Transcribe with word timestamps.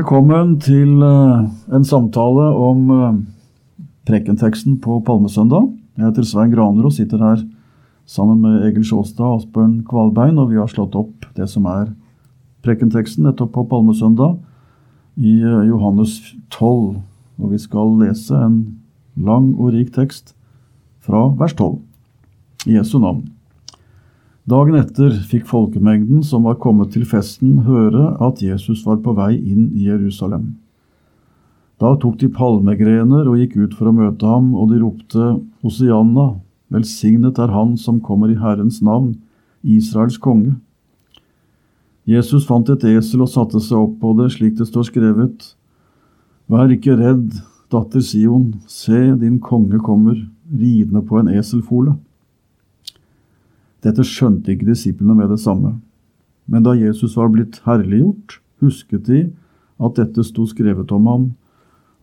Velkommen 0.00 0.54
til 0.64 1.02
eh, 1.04 1.40
en 1.76 1.82
samtale 1.84 2.44
om 2.56 2.86
eh, 2.94 3.16
prekenteksten 4.08 4.78
på 4.80 4.94
Palmesøndag. 5.04 5.66
Jeg 5.98 6.06
heter 6.06 6.24
Svein 6.24 6.54
Graner 6.54 6.86
og 6.88 6.94
sitter 6.96 7.20
her 7.20 7.42
sammen 8.08 8.38
med 8.40 8.62
Egil 8.64 8.86
Sjåstad 8.86 9.26
og 9.26 9.42
Asbjørn 9.42 9.74
Kvalbein, 9.84 10.38
og 10.40 10.54
vi 10.54 10.56
har 10.56 10.70
slått 10.72 10.96
opp 10.96 11.26
det 11.36 11.50
som 11.52 11.68
er 11.68 11.90
prekenteksten 12.64 13.28
nettopp 13.28 13.52
på 13.58 13.66
Palmesøndag 13.74 14.38
i 15.20 15.34
eh, 15.42 15.68
Johannes 15.68 16.16
12. 16.48 16.96
Og 17.42 17.52
vi 17.52 17.60
skal 17.60 17.92
lese 18.00 18.40
en 18.40 18.56
lang 19.20 19.52
og 19.58 19.74
rik 19.76 19.92
tekst 19.98 20.32
fra 21.04 21.26
vers 21.42 21.52
12 21.58 21.76
i 22.72 22.78
Jesu 22.78 22.96
navn. 23.04 23.26
Dagen 24.50 24.74
etter 24.74 25.12
fikk 25.30 25.44
folkemengden 25.46 26.24
som 26.26 26.42
var 26.48 26.56
kommet 26.58 26.90
til 26.90 27.04
festen, 27.06 27.60
høre 27.68 28.16
at 28.24 28.40
Jesus 28.42 28.80
var 28.82 28.96
på 29.04 29.12
vei 29.14 29.36
inn 29.36 29.68
i 29.78 29.84
Jerusalem. 29.86 30.56
Da 31.78 31.92
tok 32.02 32.16
de 32.18 32.26
palmegrener 32.34 33.30
og 33.30 33.38
gikk 33.38 33.54
ut 33.60 33.76
for 33.78 33.92
å 33.92 33.94
møte 33.94 34.26
ham, 34.26 34.48
og 34.58 34.72
de 34.72 34.80
ropte 34.82 35.28
Hosianna, 35.62 36.40
velsignet 36.74 37.38
er 37.38 37.54
Han 37.54 37.76
som 37.78 38.02
kommer 38.02 38.32
i 38.32 38.40
Herrens 38.40 38.80
navn, 38.82 39.14
Israels 39.62 40.18
konge. 40.18 40.56
Jesus 42.08 42.48
fant 42.48 42.68
et 42.74 42.90
esel 42.90 43.22
og 43.22 43.30
satte 43.30 43.62
seg 43.62 43.78
opp 43.78 43.96
på 44.02 44.16
det, 44.18 44.32
slik 44.34 44.58
det 44.58 44.66
står 44.66 44.90
skrevet. 44.90 45.52
Vær 46.50 46.74
ikke 46.74 46.98
redd, 46.98 47.38
datter 47.70 48.02
Sion, 48.02 48.56
se, 48.66 49.14
din 49.14 49.38
konge 49.38 49.78
kommer, 49.78 50.18
ridende 50.50 51.06
på 51.06 51.22
en 51.22 51.30
eselfole. 51.38 52.00
Dette 53.84 54.04
skjønte 54.04 54.52
ikke 54.52 54.68
disiplene 54.68 55.16
med 55.16 55.30
det 55.32 55.40
samme. 55.40 55.78
Men 56.50 56.64
da 56.66 56.74
Jesus 56.76 57.16
var 57.16 57.30
blitt 57.32 57.60
herliggjort, 57.64 58.40
husket 58.60 59.06
de 59.08 59.20
at 59.80 59.96
dette 59.96 60.24
sto 60.26 60.44
skrevet 60.48 60.90
om 60.92 61.06
ham, 61.08 61.28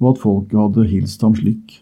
og 0.02 0.14
at 0.14 0.22
folket 0.22 0.58
hadde 0.58 0.88
hilst 0.90 1.22
ham 1.26 1.36
slik. 1.38 1.82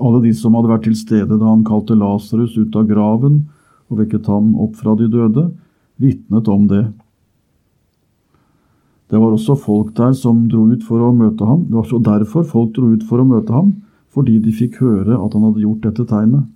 Alle 0.00 0.22
de 0.24 0.32
som 0.36 0.54
hadde 0.56 0.70
vært 0.70 0.86
til 0.86 0.96
stede 0.96 1.36
da 1.36 1.46
han 1.48 1.66
kalte 1.66 1.96
Lasarus 1.98 2.56
ut 2.56 2.76
av 2.78 2.86
graven 2.88 3.42
og 3.90 4.00
vekket 4.00 4.28
ham 4.30 4.54
opp 4.62 4.78
fra 4.80 4.94
de 4.96 5.08
døde, 5.10 5.48
vitnet 6.00 6.48
om 6.48 6.66
det. 6.70 6.84
Det 9.10 9.18
var 9.18 9.34
også 9.34 9.56
folk 9.58 9.90
der 9.98 10.14
som 10.14 10.44
dro 10.48 10.68
ut 10.70 10.84
for 10.86 11.02
å 11.02 11.10
møte 11.12 11.44
ham. 11.44 11.64
Det 11.66 11.74
var 11.74 11.88
så 11.90 11.98
derfor 11.98 12.46
folk 12.46 12.76
dro 12.76 12.92
ut 12.94 13.02
for 13.08 13.20
å 13.20 13.26
møte 13.26 13.52
ham, 13.52 13.74
fordi 14.14 14.38
de 14.42 14.54
fikk 14.54 14.78
høre 14.84 15.18
at 15.18 15.34
han 15.34 15.48
hadde 15.48 15.64
gjort 15.64 15.82
dette 15.88 16.06
tegnet. 16.06 16.46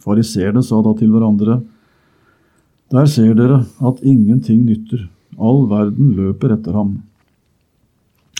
Fariseerne 0.00 0.62
sa 0.64 0.80
da 0.82 0.94
til 0.96 1.12
hverandre, 1.12 1.62
Der 2.92 3.06
ser 3.06 3.32
dere 3.34 3.64
at 3.80 4.02
ingenting 4.04 4.66
nytter, 4.66 5.08
all 5.38 5.64
verden 5.68 6.12
løper 6.12 6.52
etter 6.52 6.72
ham. 6.76 7.02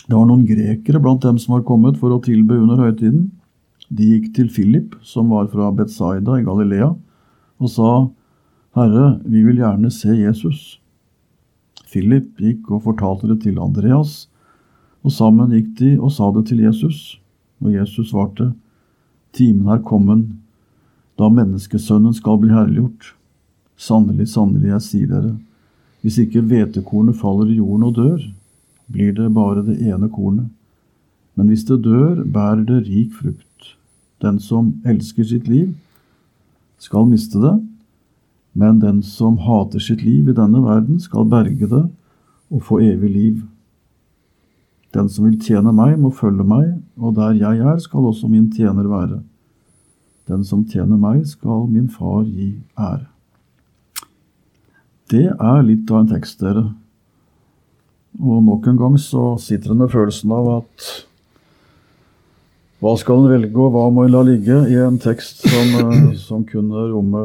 Det 0.05 0.13
var 0.13 0.27
noen 0.29 0.45
grekere 0.45 0.99
blant 1.01 1.23
dem 1.23 1.39
som 1.41 1.55
var 1.55 1.63
kommet 1.65 1.97
for 1.97 2.13
å 2.13 2.21
tilbe 2.21 2.59
under 2.59 2.77
høytiden. 2.77 3.31
De 3.89 4.11
gikk 4.11 4.35
til 4.35 4.51
Philip, 4.53 4.93
som 5.01 5.31
var 5.33 5.47
fra 5.49 5.71
Betzaida 5.73 6.37
i 6.37 6.45
Galilea, 6.45 6.91
og 7.57 7.71
sa, 7.71 7.89
Herre, 8.77 9.19
vi 9.25 9.41
vil 9.41 9.57
gjerne 9.63 9.89
se 9.93 10.13
Jesus. 10.13 10.77
Philip 11.89 12.37
gikk 12.37 12.69
og 12.69 12.85
fortalte 12.85 13.31
det 13.31 13.39
til 13.47 13.57
Andreas, 13.61 14.27
og 15.01 15.13
sammen 15.17 15.53
gikk 15.53 15.73
de 15.81 15.91
og 15.97 16.13
sa 16.13 16.29
det 16.35 16.47
til 16.51 16.61
Jesus. 16.61 17.17
Og 17.63 17.73
Jesus 17.73 18.11
svarte, 18.11 18.51
Timen 19.33 19.71
er 19.73 19.81
kommen 19.81 20.42
da 21.19 21.29
menneskesønnen 21.29 22.13
skal 22.17 22.39
bli 22.41 22.53
herliggjort. 22.53 23.13
Sannelig, 23.77 24.29
sannelig, 24.33 24.69
jeg 24.71 24.85
sier 24.87 25.11
dere, 25.11 25.33
hvis 26.03 26.19
ikke 26.19 26.43
hvetekornet 26.43 27.19
faller 27.19 27.51
i 27.51 27.59
jorden 27.59 27.87
og 27.87 27.95
dør, 27.97 28.25
blir 28.91 29.13
det 29.15 29.29
bare 29.33 29.63
det 29.65 29.77
ene 29.81 30.09
kornet. 30.11 30.49
Men 31.35 31.49
hvis 31.49 31.65
det 31.65 31.81
dør, 31.85 32.23
bærer 32.23 32.65
det 32.67 32.83
rik 32.87 33.13
frukt. 33.15 33.73
Den 34.21 34.39
som 34.39 34.73
elsker 34.85 35.25
sitt 35.27 35.47
liv, 35.47 35.73
skal 36.77 37.07
miste 37.07 37.39
det, 37.39 37.55
men 38.53 38.81
den 38.81 39.01
som 39.05 39.39
hater 39.41 39.81
sitt 39.81 40.03
liv 40.03 40.29
i 40.29 40.35
denne 40.37 40.61
verden, 40.65 40.99
skal 41.01 41.25
berge 41.29 41.69
det 41.69 41.83
og 42.53 42.63
få 42.67 42.81
evig 42.83 43.09
liv. 43.09 43.41
Den 44.93 45.09
som 45.09 45.25
vil 45.25 45.39
tjene 45.41 45.73
meg, 45.73 45.95
må 45.97 46.11
følge 46.13 46.45
meg, 46.45 46.75
og 46.99 47.15
der 47.17 47.33
jeg 47.39 47.63
er, 47.63 47.79
skal 47.81 48.11
også 48.11 48.29
min 48.29 48.51
tjener 48.53 48.85
være. 48.91 49.23
Den 50.29 50.45
som 50.47 50.63
tjener 50.69 50.99
meg, 50.99 51.25
skal 51.27 51.65
min 51.67 51.89
far 51.91 52.23
gi 52.23 52.53
ære. 52.79 53.09
Det 55.11 55.27
er 55.29 55.65
litt 55.67 55.91
av 55.91 56.03
en 56.03 56.13
tekst, 56.13 56.39
dere. 56.41 56.69
Og 58.21 58.43
nok 58.45 58.69
en 58.69 58.79
gang 58.79 58.95
så 59.01 59.33
sitter 59.41 59.73
en 59.73 59.83
med 59.83 59.91
følelsen 59.91 60.31
av 60.33 60.49
at 60.59 60.87
hva 62.83 62.93
skal 62.99 63.21
en 63.21 63.31
velge, 63.31 63.55
og 63.55 63.71
hva 63.75 63.85
må 63.93 64.05
en 64.05 64.11
la 64.11 64.23
ligge 64.27 64.57
i 64.71 64.75
en 64.83 64.97
tekst 64.99 65.45
som, 65.47 65.75
eh, 65.79 66.15
som 66.19 66.43
kunne 66.43 66.87
romme 66.91 67.23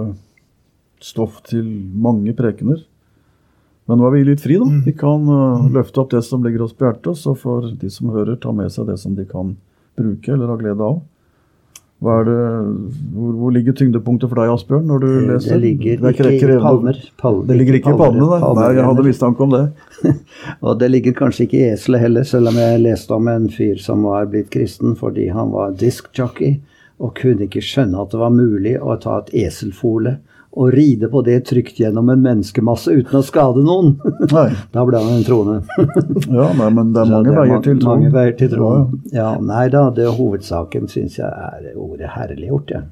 stoff 1.03 1.41
til 1.47 1.67
mange 1.95 2.35
prekener? 2.39 2.85
Men 3.89 3.99
nå 3.99 4.07
er 4.07 4.15
vi 4.15 4.27
litt 4.29 4.45
fri, 4.45 4.59
da. 4.61 4.69
Vi 4.85 4.93
kan 4.93 5.25
uh, 5.25 5.67
løfte 5.73 6.03
opp 6.03 6.11
det 6.13 6.21
som 6.27 6.45
ligger 6.45 6.67
oss 6.67 6.75
på 6.77 6.85
hjertet, 6.85 7.17
så 7.17 7.33
får 7.35 7.73
de 7.81 7.89
som 7.91 8.11
hører, 8.13 8.37
ta 8.37 8.53
med 8.53 8.69
seg 8.75 8.91
det 8.91 8.99
som 9.01 9.15
de 9.17 9.25
kan 9.27 9.55
bruke 9.99 10.35
eller 10.35 10.53
ha 10.53 10.59
glede 10.61 10.85
av. 10.85 11.01
Det, 11.99 12.35
hvor, 13.11 13.33
hvor, 13.35 13.51
ligger 13.51 13.75
tyngdepunktet 13.75 14.31
for 14.31 14.39
deg, 14.39 14.53
Asbjørn, 14.53 14.85
når 14.87 15.01
du 15.03 15.09
leser? 15.33 15.57
Det 15.57 15.59
ligger 15.65 16.05
det 16.05 16.13
ikke 16.15 16.53
i 16.55 16.59
palmer. 16.63 17.01
palmer. 17.19 17.49
Det 17.49 17.57
ligger 17.59 17.79
ikke 17.81 17.91
i 17.91 17.99
palmene, 17.99 18.29
nei. 18.31 18.53
nei. 18.55 18.69
Jeg 18.77 18.87
hadde 18.87 19.07
mistanke 19.09 19.43
om 19.43 19.57
det. 19.57 19.65
og 20.67 20.79
det 20.79 20.91
ligger 20.93 21.17
kanskje 21.19 21.49
ikke 21.49 21.59
i 21.59 21.67
eselet 21.73 22.05
heller, 22.05 22.29
selv 22.31 22.53
om 22.53 22.61
jeg 22.63 22.85
leste 22.85 23.19
om 23.19 23.31
en 23.33 23.51
fyr 23.51 23.83
som 23.83 24.07
var 24.07 24.31
blitt 24.31 24.53
kristen 24.55 24.95
fordi 25.01 25.27
han 25.35 25.51
var 25.51 25.75
diskjockey 25.81 26.61
og 27.03 27.17
kunne 27.19 27.47
ikke 27.47 27.63
skjønne 27.67 27.99
at 27.99 28.15
det 28.15 28.23
var 28.23 28.35
mulig 28.35 28.77
å 28.79 28.95
ta 29.03 29.19
et 29.25 29.35
eselfole 29.47 30.21
og 30.59 30.73
ride 30.75 31.07
på 31.09 31.23
det 31.23 31.39
trygt 31.47 31.79
gjennom 31.79 32.09
en 32.11 32.23
menneskemasse 32.25 32.91
uten 32.91 33.21
å 33.21 33.23
skade 33.23 33.63
noen. 33.63 33.93
da 34.75 34.85
ble 34.89 34.99
han 34.99 35.21
en 35.21 35.27
troende. 35.27 35.61
ja, 36.39 36.49
nei, 36.59 36.69
men 36.75 36.91
det 36.97 37.05
er 37.05 37.13
mange 37.13 37.29
det 37.29 37.35
er 37.35 37.39
veier 37.39 37.65
til. 37.65 37.81
Mange 37.87 38.13
veier 38.15 38.37
til 38.41 38.53
troen. 38.57 39.01
Ja, 39.15 39.31
nei 39.39 39.69
da, 39.75 39.85
det 39.95 40.09
hovedsaken 40.19 40.91
syns 40.91 41.21
jeg 41.21 41.31
er 41.31 41.71
ordet 41.79 42.11
herliggjort. 42.17 42.75
Ja. 42.75 42.85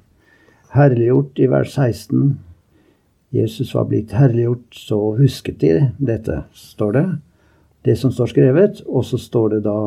Herliggjort 0.76 1.42
i 1.42 1.50
vers 1.50 1.74
16. 1.74 2.36
Jesus 3.34 3.74
var 3.74 3.90
blitt 3.90 4.14
herliggjort, 4.14 4.68
så 4.70 5.00
husket 5.18 5.58
de 5.60 5.72
dette, 5.98 6.44
står 6.54 6.94
det. 6.94 7.06
Det 7.86 7.96
som 7.98 8.14
står 8.14 8.30
skrevet. 8.30 8.84
Og 8.86 9.08
så 9.10 9.18
står 9.18 9.56
det 9.56 9.64
da 9.66 9.78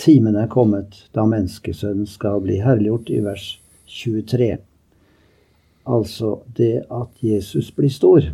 timen 0.00 0.40
er 0.40 0.48
kommet 0.48 1.04
da 1.12 1.28
menneskesønnen 1.28 2.08
skal 2.08 2.40
bli 2.44 2.62
herliggjort, 2.64 3.12
i 3.12 3.20
vers 3.28 3.50
23. 3.92 4.56
Altså 5.84 6.38
det 6.56 6.86
at 6.88 7.24
Jesus 7.24 7.70
blir 7.74 7.92
stor. 7.92 8.30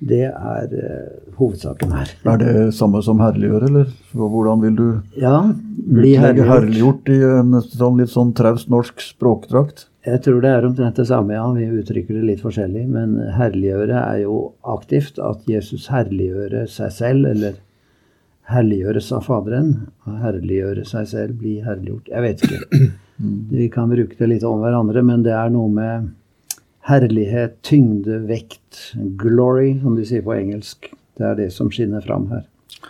Det 0.00 0.22
er 0.30 0.70
uh, 0.72 1.36
hovedsaken 1.36 1.92
her. 1.92 2.12
Er 2.24 2.38
det 2.40 2.52
samme 2.74 3.02
som 3.04 3.20
herliggjøre, 3.20 3.68
eller 3.68 3.90
hvordan 4.16 4.62
vil 4.64 4.78
du 4.78 4.86
ja, 5.20 5.34
bli 5.76 6.14
utlegge 6.16 6.46
herliggjort 6.48 7.10
i 7.12 7.18
en 7.28 7.58
sånn 7.66 8.00
litt 8.00 8.12
sånn 8.14 8.32
traust 8.36 8.72
norsk 8.72 9.04
språkdrakt? 9.04 9.84
Jeg 10.08 10.22
tror 10.24 10.40
det 10.40 10.52
er 10.56 10.64
omtrent 10.64 10.96
det 10.96 11.04
samme, 11.10 11.34
ja. 11.36 11.44
Vi 11.52 11.66
uttrykker 11.82 12.16
det 12.16 12.28
litt 12.30 12.40
forskjellig. 12.40 12.86
Men 12.88 13.18
herliggjøre 13.36 13.98
er 14.00 14.22
jo 14.22 14.38
aktivt. 14.64 15.20
At 15.20 15.44
Jesus 15.48 15.90
herliggjøre 15.92 16.64
seg 16.72 16.94
selv, 16.96 17.28
eller 17.28 17.58
herliggjøres 18.48 19.10
av 19.18 19.28
Faderen. 19.28 19.74
Herliggjøre 20.22 20.86
seg 20.88 21.10
selv, 21.12 21.36
bli 21.42 21.58
herliggjort. 21.66 22.08
Jeg 22.08 22.24
vet 22.24 22.46
ikke. 22.46 22.88
Vi 23.52 23.68
kan 23.68 23.92
bruke 23.92 24.16
det 24.16 24.30
litt 24.30 24.48
om 24.48 24.64
hverandre, 24.64 25.04
men 25.04 25.26
det 25.26 25.36
er 25.36 25.52
noe 25.52 25.68
med 25.68 26.08
herlighet, 26.90 27.60
tyngde, 27.66 28.20
vekt, 28.28 28.94
glory, 29.20 29.76
som 29.82 29.96
de 29.96 30.06
sier 30.08 30.24
på 30.26 30.34
engelsk. 30.36 30.90
Det 31.18 31.26
er 31.26 31.36
det 31.38 31.50
som 31.54 31.70
skinner 31.72 32.02
fram 32.04 32.28
her. 32.32 32.46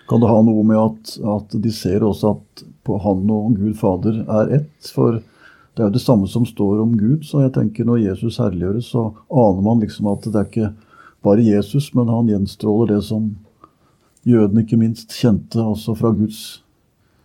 Kan 0.08 0.23
det 0.23 0.31
ha 0.31 0.38
noe 0.44 0.62
med 0.67 0.79
at, 0.79 1.17
at 1.37 1.56
de 1.62 1.73
ser 1.75 2.05
også 2.06 2.35
at 2.37 2.64
på 2.87 2.99
Han 3.05 3.29
og 3.31 3.56
Gud 3.58 3.75
Fader 3.79 4.23
er 4.25 4.55
ett? 4.61 4.93
For 4.94 5.19
det 5.20 5.82
er 5.82 5.91
jo 5.91 5.97
det 5.97 6.02
samme 6.02 6.29
som 6.31 6.47
står 6.47 6.82
om 6.82 6.97
Gud. 6.99 7.25
Så 7.26 7.44
jeg 7.44 7.55
tenker 7.56 7.87
når 7.87 8.05
Jesus 8.05 8.41
herliggjøres, 8.43 8.91
så 8.93 9.11
aner 9.29 9.62
man 9.67 9.82
liksom 9.82 10.11
at 10.12 10.26
det 10.26 10.37
er 10.37 10.49
ikke 10.49 10.73
bare 11.25 11.44
Jesus, 11.44 11.91
men 11.94 12.11
han 12.11 12.31
gjenstråler 12.31 12.94
det 12.94 13.02
som 13.06 13.31
jødene 14.26 14.64
ikke 14.64 14.81
minst 14.81 15.14
kjente 15.17 15.62
også 15.62 15.94
fra 15.99 16.12
Guds 16.17 16.61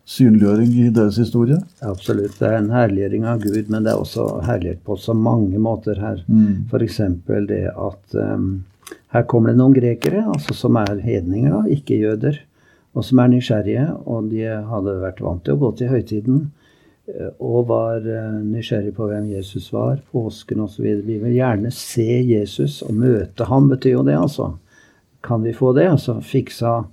synliggjøring 0.05 0.73
i 0.83 0.89
deres 0.93 1.17
historie. 1.17 1.57
Absolutt. 1.85 2.37
Det 2.39 2.47
er 2.47 2.59
en 2.59 2.71
herliggjøring 2.73 3.25
av 3.29 3.41
Gud, 3.41 3.71
men 3.73 3.85
det 3.85 3.93
er 3.93 4.01
også 4.01 4.27
herlighet 4.45 4.83
på 4.85 4.97
så 5.01 5.15
mange 5.17 5.59
måter 5.61 5.99
her. 6.01 6.21
Mm. 6.29 6.67
F.eks. 6.69 6.99
det 7.49 7.63
at 7.73 8.17
um, 8.21 8.65
her 9.15 9.25
kommer 9.29 9.51
det 9.51 9.59
noen 9.59 9.73
grekere, 9.73 10.21
altså 10.29 10.53
som 10.57 10.77
er 10.81 11.01
hedninger, 11.01 11.49
da, 11.55 11.63
ikke 11.73 11.97
jøder, 11.97 12.37
og 12.93 13.07
som 13.07 13.19
er 13.19 13.33
nysgjerrige. 13.33 13.87
Og 14.05 14.29
de 14.29 14.45
hadde 14.45 14.99
vært 15.01 15.25
vant 15.25 15.43
til 15.45 15.57
å 15.57 15.63
gå 15.65 15.73
til 15.79 15.91
høytiden 15.91 16.43
eh, 17.09 17.31
og 17.41 17.65
var 17.73 18.05
uh, 18.05 18.37
nysgjerrige 18.45 18.93
på 18.99 19.09
hvem 19.09 19.31
Jesus 19.33 19.71
var, 19.73 19.97
påsken 20.13 20.61
osv. 20.67 20.85
Vi 21.07 21.17
vil 21.23 21.39
gjerne 21.39 21.73
se 21.73 22.21
Jesus 22.29 22.83
og 22.85 22.93
møte 23.01 23.49
ham, 23.49 23.71
betyr 23.73 23.97
jo 23.97 24.05
det, 24.05 24.19
altså. 24.21 24.53
Kan 25.25 25.41
vi 25.41 25.55
få 25.57 25.71
det? 25.73 25.87
Altså 25.89 26.19
fiksa 26.21 26.83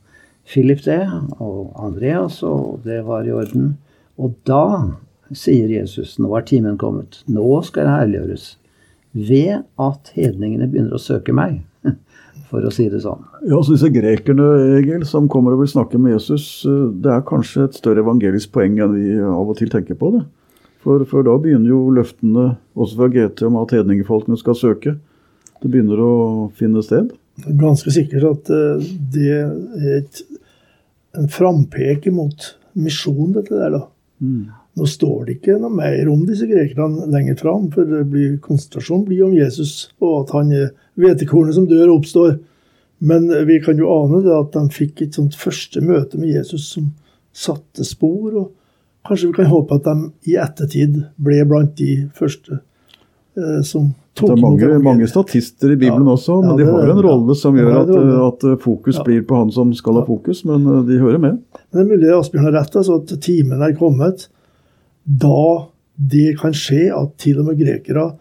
Philip 0.48 0.82
det, 0.84 1.00
og 1.38 1.72
Andreas, 1.78 2.42
og 2.42 2.82
det 2.86 3.02
var 3.06 3.26
i 3.26 3.34
orden. 3.34 3.76
Og 4.18 4.34
da 4.48 4.64
sier 5.36 5.70
Jesus, 5.70 6.18
nå 6.20 6.32
er 6.36 6.46
timen 6.48 6.78
kommet. 6.80 7.22
Nå 7.30 7.62
skal 7.66 7.88
det 7.88 7.94
herliggjøres. 7.96 8.48
Ved 9.12 9.62
at 9.80 10.12
hedningene 10.16 10.68
begynner 10.72 10.96
å 10.96 11.02
søke 11.02 11.34
meg, 11.36 11.60
for 12.50 12.64
å 12.64 12.72
si 12.74 12.88
det 12.92 13.02
sånn. 13.04 13.24
Ja, 13.46 13.60
så 13.60 13.76
Disse 13.76 13.92
grekerne 13.92 14.48
Egil, 14.78 15.06
som 15.08 15.30
kommer 15.32 15.54
og 15.54 15.64
vil 15.64 15.72
snakke 15.72 16.00
med 16.00 16.16
Jesus, 16.16 16.46
det 16.64 17.12
er 17.12 17.26
kanskje 17.28 17.68
et 17.68 17.78
større 17.78 18.04
evangelisk 18.04 18.52
poeng 18.54 18.78
enn 18.80 18.96
vi 18.96 19.16
av 19.22 19.48
og 19.48 19.58
til 19.60 19.72
tenker 19.72 19.98
på. 19.98 20.14
det. 20.16 20.26
For, 20.82 21.04
for 21.06 21.22
da 21.22 21.36
begynner 21.38 21.70
jo 21.70 21.92
løftene 21.94 22.56
også 22.74 22.98
fra 22.98 23.10
GT 23.12 23.44
om 23.46 23.60
at 23.60 23.74
hedningefolkene 23.76 24.38
skal 24.40 24.58
søke. 24.58 24.96
Det 25.62 25.70
begynner 25.70 26.00
å 26.02 26.14
finne 26.58 26.82
sted. 26.82 27.12
Ganske 27.36 27.92
sikkert 27.94 28.26
at 28.28 28.50
eh, 28.52 28.88
det 29.14 29.30
er 29.32 29.96
et, 29.98 30.22
en 31.16 31.30
frampek 31.32 32.10
mot 32.12 32.50
misjon, 32.72 33.32
dette 33.36 33.56
der, 33.56 33.78
da. 33.78 33.86
Nå 34.72 34.86
står 34.88 35.26
det 35.26 35.34
ikke 35.38 35.58
noe 35.60 35.72
mer 35.74 36.08
om 36.08 36.22
disse 36.24 36.46
grekerne 36.48 37.08
lenger 37.12 37.36
fram, 37.40 37.66
for 37.72 37.88
det 37.88 38.06
blir, 38.08 38.38
konsentrasjonen 38.44 39.04
blir 39.08 39.26
om 39.26 39.34
Jesus, 39.36 39.90
og 40.00 40.22
at 40.22 40.32
han 40.36 40.52
er 40.56 40.70
hvetekornet 41.00 41.58
som 41.58 41.66
dør 41.68 41.90
og 41.90 41.98
oppstår. 41.98 42.38
Men 43.02 43.26
vi 43.48 43.58
kan 43.64 43.80
jo 43.80 43.90
ane 43.90 44.22
det 44.24 44.32
at 44.32 44.54
de 44.54 44.62
fikk 44.72 45.02
et 45.02 45.18
sånt 45.18 45.36
første 45.36 45.82
møte 45.84 46.20
med 46.20 46.36
Jesus 46.36 46.68
som 46.76 46.92
satte 47.34 47.84
spor. 47.84 48.30
og 48.30 48.52
Kanskje 49.08 49.32
vi 49.32 49.40
kan 49.40 49.50
håpe 49.50 49.80
at 49.80 49.88
de 49.88 50.30
i 50.30 50.38
ettertid 50.38 51.00
ble 51.18 51.42
blant 51.48 51.74
de 51.80 52.06
første 52.14 52.60
eh, 53.36 53.60
som 53.66 53.90
Det 54.14 54.28
er 54.28 54.36
mange, 54.42 54.78
mange 54.84 55.06
statister 55.08 55.72
i 55.72 55.76
Bibelen 55.76 56.04
Ja. 56.06 56.12
også, 56.12 56.42
men 56.42 56.56
de 56.56 56.64
det 56.64 56.66
de 56.66 56.72
har 56.72 56.90
en 56.92 57.02
rolle 57.02 57.34
som 57.38 57.56
gjør 57.56 57.76
at, 57.80 57.92
at 58.28 58.44
eh, 58.44 58.56
fokus 58.60 58.98
Ja. 58.98 59.04
blir 59.06 59.22
på 59.24 59.38
han 59.38 59.50
som 59.50 59.72
skal 59.74 59.94
ha 59.94 60.04
fokus, 60.04 60.44
men 60.44 60.66
eh, 60.66 60.82
de 60.86 60.98
hører 61.00 61.18
med. 61.18 61.38
Men 61.72 61.72
det 61.72 61.80
er 61.80 61.96
mulig 61.96 62.10
Asbjørn 62.18 62.44
har 62.44 62.52
rett, 62.60 62.76
altså 62.76 62.98
at 63.00 63.14
timen 63.24 63.62
er 63.62 63.72
kommet 63.78 64.26
da 65.06 65.68
det 65.96 66.38
kan 66.40 66.52
skje 66.52 66.90
at 66.94 67.16
til 67.18 67.40
og 67.40 67.46
med 67.46 67.58
grekere, 67.58 68.12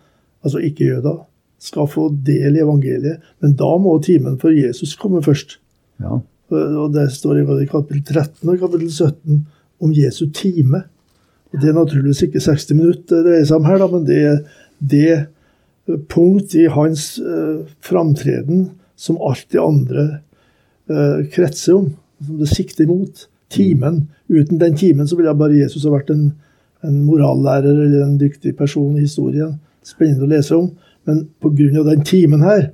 altså 0.44 0.60
ikke-jøder, 0.64 1.20
skal 1.60 1.88
få 1.88 2.08
del 2.26 2.56
i 2.58 2.62
evangeliet. 2.64 3.20
Men 3.42 3.54
da 3.54 3.78
må 3.78 4.00
timen 4.02 4.40
for 4.42 4.50
Jesus 4.50 4.96
komme 4.96 5.22
først. 5.22 5.58
Ja. 6.02 6.20
Og 6.52 6.94
det 6.94 7.12
står 7.12 7.44
i 7.44 7.66
kapittel 7.70 8.02
13 8.04 8.50
og 8.50 8.58
kapittel 8.60 8.90
17 8.90 9.46
om 9.82 9.92
Jesu 9.94 10.26
time. 10.34 10.84
Og 11.54 11.62
Det 11.62 11.70
er 11.70 11.74
naturligvis 11.78 12.24
ikke 12.24 12.40
60 12.40 12.74
minutter 12.74 13.22
det 13.22 13.26
dreier 13.28 13.46
seg 13.46 13.60
om 13.60 13.66
her, 13.70 13.78
da, 13.78 13.88
men 13.88 14.06
det 14.06 14.46
det 14.82 15.28
punkt 16.12 16.56
i 16.56 16.68
hans 16.72 17.16
uh, 17.20 17.64
framtreden 17.84 18.70
som 19.02 19.18
alt 19.22 19.48
de 19.50 19.58
andre 19.58 20.04
eh, 20.90 21.24
kretser 21.34 21.74
om, 21.74 21.88
som 22.22 22.38
det 22.38 22.50
sikter 22.52 22.86
mot. 22.86 23.28
Timen. 23.52 24.04
Uten 24.30 24.60
den 24.62 24.76
timen 24.78 25.08
så 25.10 25.18
ville 25.18 25.34
bare 25.36 25.58
Jesus 25.58 25.84
ha 25.84 25.92
vært 25.92 26.12
en, 26.14 26.28
en 26.86 27.02
morallærer 27.04 27.82
eller 27.88 28.06
en 28.06 28.20
dyktig 28.22 28.54
person 28.60 28.94
i 28.96 29.08
historien. 29.08 29.58
Spennende 29.84 30.28
å 30.28 30.30
lese 30.30 30.56
om. 30.56 30.70
Men 31.10 31.26
pga. 31.42 31.82
den 31.90 32.06
timen 32.06 32.46
her, 32.46 32.70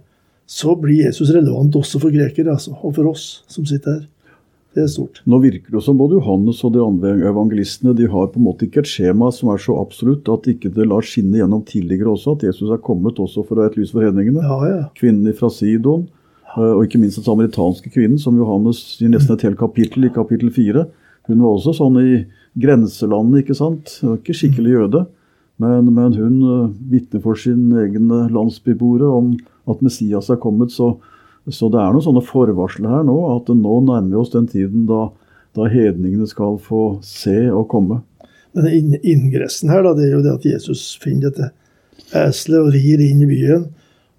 så 0.45 0.75
blir 0.75 1.07
Jesus 1.07 1.31
relevant 1.33 1.75
også 1.75 1.99
for 2.03 2.11
grekere, 2.11 2.53
altså, 2.53 2.75
og 2.83 2.93
for 2.95 3.09
oss 3.09 3.43
som 3.47 3.65
sitter 3.65 3.95
her. 3.95 4.05
Det 4.77 4.83
er 4.83 4.89
stort. 4.93 5.23
Nå 5.25 5.39
virker 5.41 5.73
det 5.73 5.79
som 5.81 5.97
både 5.97 6.19
Johannes 6.19 6.59
og 6.67 6.75
de 6.75 6.81
andre 6.83 7.15
evangelistene 7.25 7.95
de 7.97 8.05
har 8.11 8.27
på 8.29 8.37
en 8.37 8.45
måte 8.45 8.67
ikke 8.67 8.83
et 8.83 8.89
skjema 8.91 9.31
som 9.33 9.49
er 9.49 9.61
så 9.63 9.73
absolutt 9.81 10.29
at 10.29 10.45
ikke 10.51 10.69
det 10.75 10.85
lar 10.85 11.01
skinne 11.01 11.39
gjennom 11.39 11.63
tidligere 11.65 12.11
også, 12.11 12.35
at 12.37 12.45
Jesus 12.45 12.69
er 12.69 12.83
kommet 12.85 13.17
også 13.17 13.41
for 13.41 13.57
å 13.57 13.63
være 13.63 13.73
et 13.73 13.79
lys 13.81 13.95
for 13.95 14.05
hedningene. 14.05 14.43
Ja, 14.45 14.57
ja. 14.69 14.83
Kvinnen 14.99 15.33
fra 15.39 15.49
Sidon, 15.49 16.05
eh, 16.51 16.61
og 16.75 16.83
ikke 16.85 17.01
minst 17.01 17.17
den 17.17 17.25
samaritanske 17.25 17.89
kvinnen, 17.89 18.21
som 18.21 18.37
Johannes 18.37 18.83
gir 19.01 19.09
nesten 19.15 19.33
et 19.33 19.47
helt 19.47 19.57
kapittel 19.57 20.05
i 20.05 20.13
kapittel 20.13 20.53
4. 20.53 20.85
Hun 21.31 21.41
var 21.41 21.55
også 21.55 21.73
sånn 21.79 21.97
i 22.03 22.11
grenselandet, 22.61 23.47
ikke 23.47 23.57
sant. 23.57 23.97
Hun 24.03 24.13
var 24.13 24.21
Ikke 24.21 24.37
skikkelig 24.37 24.77
jøde. 24.77 25.05
Men, 25.57 25.89
men 25.89 26.13
hun 26.13 26.37
uh, 26.45 26.69
vitner 26.93 27.25
for 27.25 27.33
sin 27.33 27.71
egen 27.81 28.11
eh, 28.13 28.29
landsbyboere 28.29 29.09
om 29.09 29.33
at 29.65 29.81
Messias 29.81 30.29
er 30.29 30.37
kommet. 30.37 30.69
Så, 30.69 30.99
så 31.53 31.69
det 31.71 31.79
er 31.79 31.93
noen 31.95 32.03
sånne 32.03 32.25
forvarsler 32.27 32.91
her 32.91 33.05
nå, 33.07 33.15
at 33.37 33.49
nå 33.53 33.79
nærmer 33.85 34.11
vi 34.11 34.19
oss 34.19 34.33
den 34.33 34.49
tiden 34.51 34.85
da, 34.89 35.07
da 35.55 35.67
hedningene 35.71 36.27
skal 36.27 36.57
få 36.59 36.97
se 37.05 37.37
og 37.51 37.67
komme. 37.71 38.01
Men 38.57 38.67
inn- 38.73 38.99
inngressen 39.03 39.71
her 39.71 39.85
da, 39.85 39.93
det 39.95 40.07
er 40.07 40.17
jo 40.17 40.23
det 40.25 40.33
at 40.39 40.47
Jesus 40.49 40.89
finner 41.01 41.29
dette 41.29 41.51
eselet 42.15 42.65
og 42.65 42.73
rir 42.75 43.03
inn 43.03 43.23
i 43.23 43.29
byen. 43.29 43.67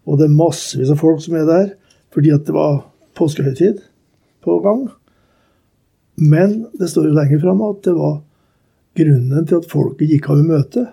Og 0.08 0.20
det 0.20 0.28
er 0.28 0.38
massevis 0.38 0.92
av 0.92 1.00
folk 1.02 1.20
som 1.24 1.36
er 1.36 1.48
der, 1.48 1.68
fordi 2.14 2.32
at 2.32 2.46
det 2.48 2.54
var 2.56 2.80
påskehøytid 3.18 3.82
på 4.44 4.60
gang. 4.64 4.86
Men 6.18 6.62
det 6.78 6.88
står 6.90 7.10
jo 7.10 7.16
lenger 7.18 7.42
fram 7.44 7.60
at 7.66 7.82
det 7.84 7.94
var 7.98 8.20
grunnen 8.98 9.46
til 9.46 9.60
at 9.60 9.68
folket 9.70 10.14
gikk 10.14 10.30
av 10.32 10.40
i 10.40 10.46
møte. 10.48 10.86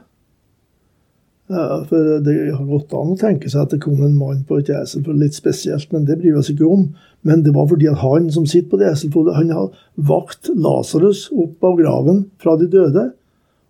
For 1.46 2.24
Det 2.26 2.36
har 2.56 2.66
gått 2.66 2.94
an 2.98 3.12
å 3.14 3.20
tenke 3.20 3.52
seg 3.52 3.68
at 3.68 3.76
det 3.76 3.84
kom 3.84 4.00
en 4.02 4.18
mann 4.18 4.42
på 4.48 4.58
et 4.58 4.72
esel, 4.74 5.04
for 5.06 5.18
litt 5.18 5.38
spesielt, 5.38 5.92
men 5.94 6.08
det 6.08 6.18
bryr 6.18 6.34
vi 6.34 6.42
oss 6.42 6.50
ikke 6.54 6.66
om. 6.66 6.88
Men 7.26 7.44
det 7.46 7.54
var 7.54 7.68
fordi 7.70 7.90
at 7.92 8.02
han 8.02 8.32
som 8.34 8.48
sitter 8.50 8.72
på 8.72 8.80
det 8.82 8.90
eselfodet, 8.92 9.36
han 9.38 9.54
har 9.54 9.70
vakt 10.10 10.50
Lasarus 10.54 11.28
opp 11.34 11.64
av 11.66 11.78
graven 11.78 12.26
fra 12.42 12.58
de 12.58 12.70
døde. 12.70 13.12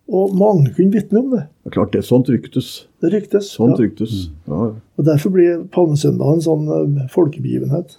Og 0.06 0.34
mange 0.38 0.70
kunne 0.70 0.94
vitne 0.94 1.20
om 1.20 1.30
det. 1.34 1.44
Det 1.66 1.72
er 1.72 1.76
klart 1.80 1.92
det, 1.92 2.04
er 2.04 2.08
sånt 2.08 2.28
ryktes. 2.30 2.72
Det 3.02 3.10
ryktes. 3.10 3.48
Sånt 3.56 3.74
ja. 3.74 3.84
ryktes. 3.84 4.18
Ja, 4.46 4.58
ja. 4.68 4.74
Og 4.96 5.08
Derfor 5.08 5.32
blir 5.34 5.64
palmesøndag 5.74 6.36
en 6.36 6.44
sånn 6.44 6.68
eh, 6.70 7.08
folkebegivenhet. 7.12 7.96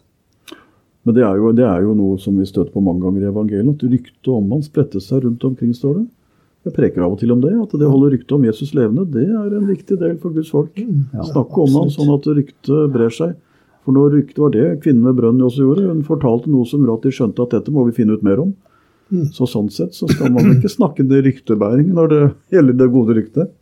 Men 1.07 1.15
det 1.15 1.23
er, 1.23 1.39
jo, 1.39 1.51
det 1.55 1.65
er 1.67 1.83
jo 1.83 1.95
noe 1.95 2.17
som 2.19 2.35
vi 2.39 2.47
støter 2.47 2.71
på 2.73 2.83
mange 2.83 3.03
ganger 3.05 3.25
i 3.25 3.29
evangeliet, 3.29 3.75
at 3.75 3.91
ryktet 3.91 4.31
om 4.31 4.49
han 4.55 4.63
spredte 4.63 4.99
seg 5.03 5.23
rundt 5.23 5.43
omkring, 5.47 5.75
står 5.75 6.01
det. 6.01 6.07
Jeg 6.67 6.75
preker 6.75 7.05
av 7.05 7.15
og 7.15 7.19
til 7.21 7.31
om 7.31 7.41
det, 7.43 7.53
at 7.55 7.73
det 7.79 7.87
å 7.87 7.93
holde 7.93 8.11
ryktet 8.11 8.33
om 8.35 8.43
Jesus 8.43 8.73
levende, 8.75 9.05
det 9.07 9.23
er 9.23 9.53
en 9.55 9.67
viktig 9.69 9.97
del 10.01 10.17
for 10.19 10.35
Guds 10.35 10.51
folk. 10.51 10.73
Snakke 11.31 11.63
om 11.63 11.75
ham 11.79 11.91
sånn 11.93 12.11
at 12.11 12.27
ryktet 12.27 12.91
brer 12.91 13.13
seg. 13.13 13.35
For 13.87 13.95
når 13.95 14.17
ryktet 14.17 14.41
var 14.43 14.51
det 14.51 14.65
kvinnen 14.83 15.05
ved 15.07 15.15
brønnen 15.21 15.45
også 15.47 15.63
gjorde, 15.63 15.85
hun 15.87 16.01
fortalte 16.03 16.51
noe 16.51 16.67
som 16.67 16.83
gjorde 16.83 16.97
at 16.99 17.05
de 17.07 17.13
skjønte 17.15 17.45
at 17.45 17.53
dette 17.55 17.71
må 17.71 17.85
vi 17.87 17.95
finne 17.95 18.17
ut 18.17 18.25
mer 18.27 18.41
om. 18.43 18.51
Så 19.31 19.47
sånn 19.47 19.69
sett 19.71 19.95
så 19.95 20.09
skal 20.11 20.33
man 20.35 20.49
ikke 20.57 20.71
snakke 20.71 21.05
det 21.07 21.21
ryktebæring 21.23 21.93
når 21.95 22.11
det 22.11 22.21
gjelder 22.57 22.77
det 22.81 22.89
gode 22.91 23.15
ryktet. 23.15 23.53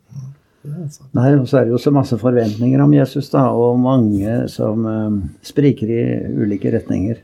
Nei, 1.14 1.28
og 1.38 1.46
så 1.46 1.60
er 1.60 1.68
det 1.68 1.76
jo 1.76 1.78
så 1.78 1.92
masse 1.94 2.18
forventninger 2.18 2.82
om 2.82 2.94
Jesus, 2.96 3.28
da, 3.30 3.44
og 3.54 3.78
mange 3.78 4.40
som 4.50 4.82
eh, 4.90 5.18
spriker 5.46 5.92
i 5.94 6.02
ulike 6.42 6.72
retninger. 6.74 7.22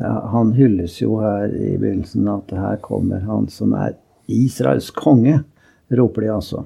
Ja, 0.00 0.14
han 0.32 0.54
hylles 0.56 0.96
jo 1.02 1.18
her 1.20 1.52
i 1.52 1.74
begynnelsen 1.76 2.28
at 2.32 2.52
her 2.54 2.78
kommer 2.80 3.20
han 3.28 3.50
som 3.52 3.74
er 3.76 3.98
Israels 4.28 4.90
konge, 4.94 5.40
roper 5.88 6.26
de 6.26 6.34
altså. 6.34 6.64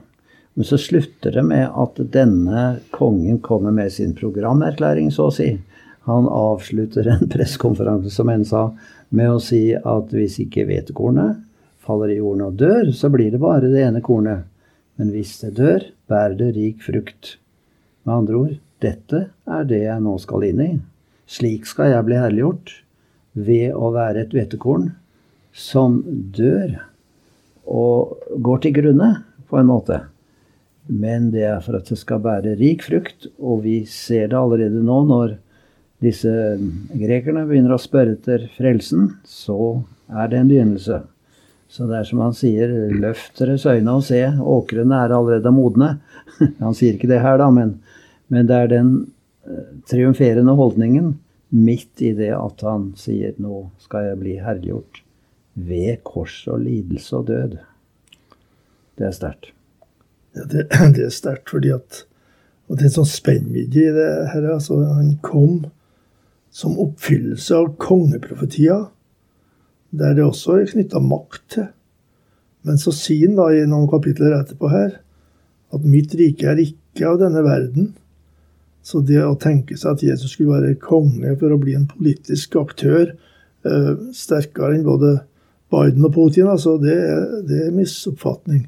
Men 0.54 0.68
så 0.68 0.78
slutter 0.78 1.32
det 1.32 1.44
med 1.48 1.68
at 1.70 2.00
denne 2.12 2.64
kongen 2.92 3.38
kommer 3.40 3.72
med 3.72 3.92
sin 3.92 4.12
programerklæring, 4.16 5.08
så 5.14 5.30
å 5.30 5.34
si. 5.34 5.54
Han 6.08 6.26
avslutter 6.28 7.08
en 7.08 7.28
pressekonferanse, 7.32 8.10
som 8.10 8.28
en 8.28 8.44
sa, 8.44 8.66
med 9.08 9.30
å 9.32 9.40
si 9.40 9.70
at 9.76 10.12
hvis 10.12 10.40
ikke 10.42 10.66
hvetekornet 10.68 11.40
faller 11.82 12.12
i 12.12 12.18
jorden 12.18 12.46
og 12.48 12.58
dør, 12.60 12.92
så 12.94 13.10
blir 13.12 13.32
det 13.32 13.40
bare 13.42 13.70
det 13.72 13.86
ene 13.86 14.02
kornet. 14.04 14.44
Men 15.00 15.12
hvis 15.14 15.38
det 15.42 15.54
dør, 15.56 15.88
bærer 16.10 16.36
det 16.38 16.52
rik 16.58 16.84
frukt. 16.84 17.36
Med 18.04 18.14
andre 18.14 18.38
ord, 18.38 18.54
dette 18.82 19.24
er 19.46 19.68
det 19.68 19.84
jeg 19.86 20.04
nå 20.04 20.16
skal 20.20 20.46
inn 20.50 20.62
i. 20.62 20.70
Slik 21.30 21.68
skal 21.70 21.94
jeg 21.94 22.06
bli 22.08 22.18
herliggjort, 22.18 22.72
ved 23.32 23.72
å 23.72 23.88
være 23.94 24.26
et 24.26 24.34
hvetekorn 24.36 24.90
som 25.56 26.02
dør 26.36 26.74
og 27.66 28.18
går 28.42 28.64
til 28.64 28.74
grunne, 28.80 29.12
på 29.52 29.60
en 29.60 29.68
måte. 29.68 29.98
Men 30.88 31.30
det 31.30 31.44
er 31.44 31.60
for 31.62 31.76
at 31.78 31.88
det 31.92 31.98
skal 32.00 32.22
bære 32.24 32.56
rik 32.58 32.82
frukt, 32.86 33.28
og 33.38 33.62
vi 33.66 33.82
ser 33.88 34.30
det 34.32 34.38
allerede 34.38 34.82
nå 34.82 35.02
når 35.08 35.36
disse 36.02 36.32
grekerne 36.98 37.44
begynner 37.46 37.76
å 37.76 37.80
spørre 37.80 38.16
etter 38.16 38.48
frelsen, 38.56 39.12
så 39.28 39.82
er 40.10 40.32
det 40.32 40.40
en 40.40 40.50
begynnelse. 40.50 41.02
Så 41.72 41.86
det 41.88 42.00
er 42.00 42.08
som 42.08 42.20
han 42.24 42.34
sier, 42.36 42.72
løft 43.00 43.38
deres 43.40 43.64
øyne 43.64 43.94
og 43.96 44.02
se, 44.04 44.20
åkrene 44.28 44.98
er 45.04 45.14
allerede 45.16 45.54
modne. 45.54 45.94
Han 46.64 46.76
sier 46.76 46.98
ikke 46.98 47.08
det 47.08 47.22
her, 47.24 47.38
da, 47.40 47.46
men, 47.54 47.78
men 48.28 48.50
det 48.50 48.58
er 48.58 48.68
den 48.68 48.90
eh, 49.48 49.70
triumferende 49.88 50.52
holdningen. 50.58 51.14
midt 51.52 52.00
i 52.00 52.14
det 52.16 52.30
at 52.32 52.62
han 52.64 52.94
sier 52.96 53.34
'nå 53.36 53.66
skal 53.76 54.06
jeg 54.06 54.20
bli 54.20 54.38
herliggjort' 54.40 55.02
ved 55.54 56.00
kors 56.06 56.42
og 56.48 56.62
lidelse 56.64 57.16
og 57.16 57.26
død. 57.28 57.58
Det 58.98 59.06
er 59.08 59.14
sterkt. 59.16 59.52
Ja, 60.36 60.46
det, 60.48 60.66
det, 60.96 61.06
er 61.06 61.14
sterkt, 61.14 61.50
fordi 61.50 61.74
at 61.74 62.06
og 62.70 62.78
Det 62.78 62.86
er 62.86 62.88
en 62.88 62.94
sånn 63.02 63.10
spennvidde 63.10 63.80
i 63.82 63.92
det 63.92 64.10
her. 64.32 64.44
Altså, 64.54 64.78
han 64.86 65.16
kom 65.20 65.66
som 66.54 66.78
oppfyllelse 66.80 67.56
av 67.58 67.72
kongeprofetia, 67.82 68.78
der 69.92 70.14
det 70.16 70.24
også 70.24 70.54
er 70.56 70.70
knytta 70.70 71.02
makt 71.04 71.42
til. 71.52 71.66
Men 72.64 72.78
så 72.80 72.94
sier 72.94 73.26
han 73.26 73.36
da 73.36 73.50
i 73.52 73.66
noen 73.68 73.90
kapitler 73.90 74.38
etterpå 74.38 74.70
her 74.72 74.94
at 75.72 75.84
'mitt 75.84 76.14
rike 76.16 76.46
er 76.48 76.62
ikke 76.62 77.08
av 77.08 77.18
denne 77.20 77.42
verden'. 77.44 77.92
Så 78.82 79.00
det 79.04 79.20
å 79.20 79.38
tenke 79.38 79.76
seg 79.76 79.92
at 79.92 80.02
Jesus 80.02 80.32
skulle 80.32 80.56
være 80.56 80.80
konge 80.80 81.36
for 81.38 81.52
å 81.52 81.60
bli 81.60 81.74
en 81.76 81.86
politisk 81.86 82.56
aktør 82.56 83.12
eh, 83.12 83.92
sterkere 84.16 84.74
enn 84.74 84.86
både 84.86 85.20
Biden 85.72 86.04
og 86.04 86.12
Putin, 86.14 86.50
altså, 86.52 86.76
det, 86.80 86.96
det 87.48 87.66
er 87.66 87.76
misoppfatning. 87.76 88.66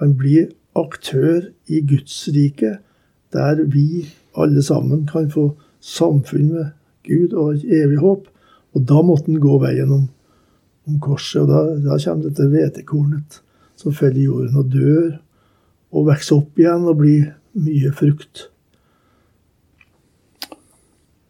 Han 0.00 0.14
blir 0.16 0.48
aktør 0.78 1.50
i 1.68 1.82
Guds 1.84 2.22
rike, 2.32 2.78
der 3.34 3.64
vi 3.68 4.08
alle 4.38 4.62
sammen 4.62 5.06
kan 5.10 5.28
få 5.30 5.50
samfunn 5.84 6.52
med 6.54 6.70
Gud 7.08 7.34
og 7.36 7.64
evig 7.64 7.98
håp. 8.00 8.28
Og 8.76 8.84
da 8.88 9.02
måtte 9.04 9.32
han 9.32 9.42
gå 9.42 9.58
veien 9.62 9.92
om, 9.92 10.06
om 10.88 11.00
korset. 11.02 11.42
Og 11.42 11.50
da, 11.50 11.62
da 11.84 11.98
kommer 12.00 12.28
dette 12.28 12.48
hvetekornet 12.52 13.40
som 13.78 13.94
faller 13.94 14.22
i 14.22 14.28
jorden 14.28 14.60
og 14.60 14.70
dør 14.72 15.18
og 15.94 16.08
vokser 16.10 16.40
opp 16.40 16.60
igjen 16.60 16.88
og 16.88 17.00
blir 17.00 17.32
mye 17.58 17.92
frukt. 17.96 18.48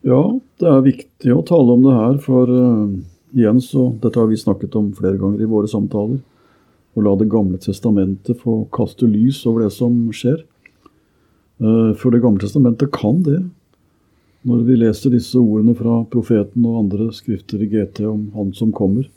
Ja, 0.07 0.23
det 0.61 0.69
er 0.71 0.85
viktig 0.87 1.35
å 1.35 1.45
tale 1.47 1.75
om 1.75 1.85
det 1.85 1.95
her, 1.95 2.19
for 2.23 2.51
uh, 2.51 2.87
igjen 3.37 3.61
så 3.61 3.91
Dette 4.03 4.21
har 4.21 4.29
vi 4.31 4.37
snakket 4.37 4.77
om 4.79 4.93
flere 4.97 5.19
ganger 5.21 5.43
i 5.43 5.49
våre 5.49 5.69
samtaler. 5.71 6.21
Å 6.95 7.05
la 7.05 7.15
Det 7.17 7.29
gamle 7.31 7.59
testamentet 7.63 8.41
få 8.41 8.65
kaste 8.75 9.07
lys 9.07 9.45
over 9.47 9.67
det 9.67 9.73
som 9.75 10.09
skjer. 10.13 10.43
Uh, 11.61 11.95
for 11.95 12.11
Det 12.11 12.23
gamle 12.23 12.43
testamentet 12.43 12.93
kan 12.93 13.23
det. 13.23 13.43
Når 14.49 14.65
vi 14.65 14.79
leser 14.79 15.13
disse 15.13 15.39
ordene 15.39 15.75
fra 15.77 16.05
profeten 16.11 16.65
og 16.65 16.85
andre 16.85 17.11
skrifter 17.13 17.63
i 17.63 17.71
GT 17.71 18.05
om 18.07 18.31
Han 18.35 18.53
som 18.55 18.73
kommer. 18.73 19.09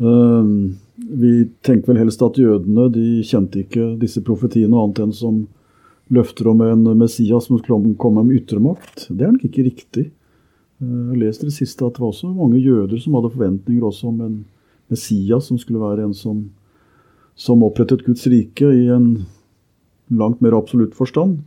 Uh, 0.00 0.72
vi 0.96 1.48
tenker 1.62 1.92
vel 1.92 2.00
helst 2.04 2.22
at 2.24 2.38
jødene 2.40 2.88
de 2.92 3.22
kjente 3.26 3.60
ikke 3.62 3.94
disse 4.00 4.22
profetiene 4.24 4.76
annet 4.80 5.02
enn 5.04 5.14
som 5.14 5.44
løfter 6.08 6.48
om 6.48 6.62
en 6.64 6.84
Messias 6.98 7.48
som 7.48 7.58
skulle 7.58 7.96
komme 8.00 8.24
med 8.24 8.40
ytre 8.40 8.60
makt. 8.62 9.08
Det 9.10 9.26
er 9.26 9.34
nok 9.34 9.44
ikke 9.48 9.66
riktig. 9.66 10.06
Eh, 10.82 11.12
jeg 11.12 11.22
leste 11.22 11.48
det 11.48 11.56
siste 11.56 11.86
at 11.86 11.96
det 11.96 12.04
var 12.04 12.12
også 12.12 12.32
mange 12.34 12.60
jøder 12.60 13.00
som 13.00 13.16
hadde 13.18 13.32
forventninger 13.34 13.86
også 13.86 14.10
om 14.12 14.22
en 14.24 14.36
Messias 14.92 15.48
som 15.48 15.58
skulle 15.58 15.82
være 15.82 16.04
en 16.06 16.14
som, 16.14 16.44
som 17.34 17.64
opprettet 17.66 18.04
Guds 18.06 18.26
rike 18.30 18.68
i 18.70 18.86
en 18.94 19.26
langt 20.10 20.40
mer 20.40 20.54
absolutt 20.54 20.94
forstand. 20.94 21.40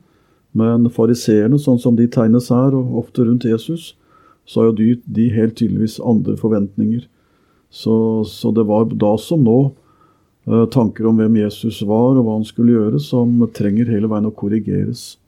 Men 0.51 0.89
fariseerne, 0.91 1.59
sånn 1.61 1.79
som 1.79 1.95
de 1.95 2.07
tegnes 2.11 2.49
her, 2.51 2.75
og 2.75 2.97
ofte 3.05 3.23
rundt 3.23 3.45
Jesus, 3.47 3.93
så 4.49 4.59
har 4.59 4.71
jo 4.71 4.77
de, 4.79 4.89
de 5.05 5.29
helt 5.31 5.55
tydeligvis 5.55 5.99
andre 6.03 6.35
forventninger. 6.35 7.05
Så, 7.69 8.25
så 8.27 8.51
det 8.51 8.65
var 8.67 8.89
da 8.91 9.13
som 9.21 9.45
nå 9.45 9.59
Eh, 10.49 10.65
tanker 10.65 11.05
om 11.05 11.19
hvem 11.19 11.35
Jesus 11.43 11.81
var 11.85 12.17
og 12.17 12.23
hva 12.25 12.37
han 12.39 12.47
skulle 12.47 12.73
gjøre, 12.73 12.99
som 13.03 13.35
trenger 13.53 13.91
hele 13.91 14.09
veien 14.09 14.29
å 14.29 14.33
korrigeres 14.33 15.18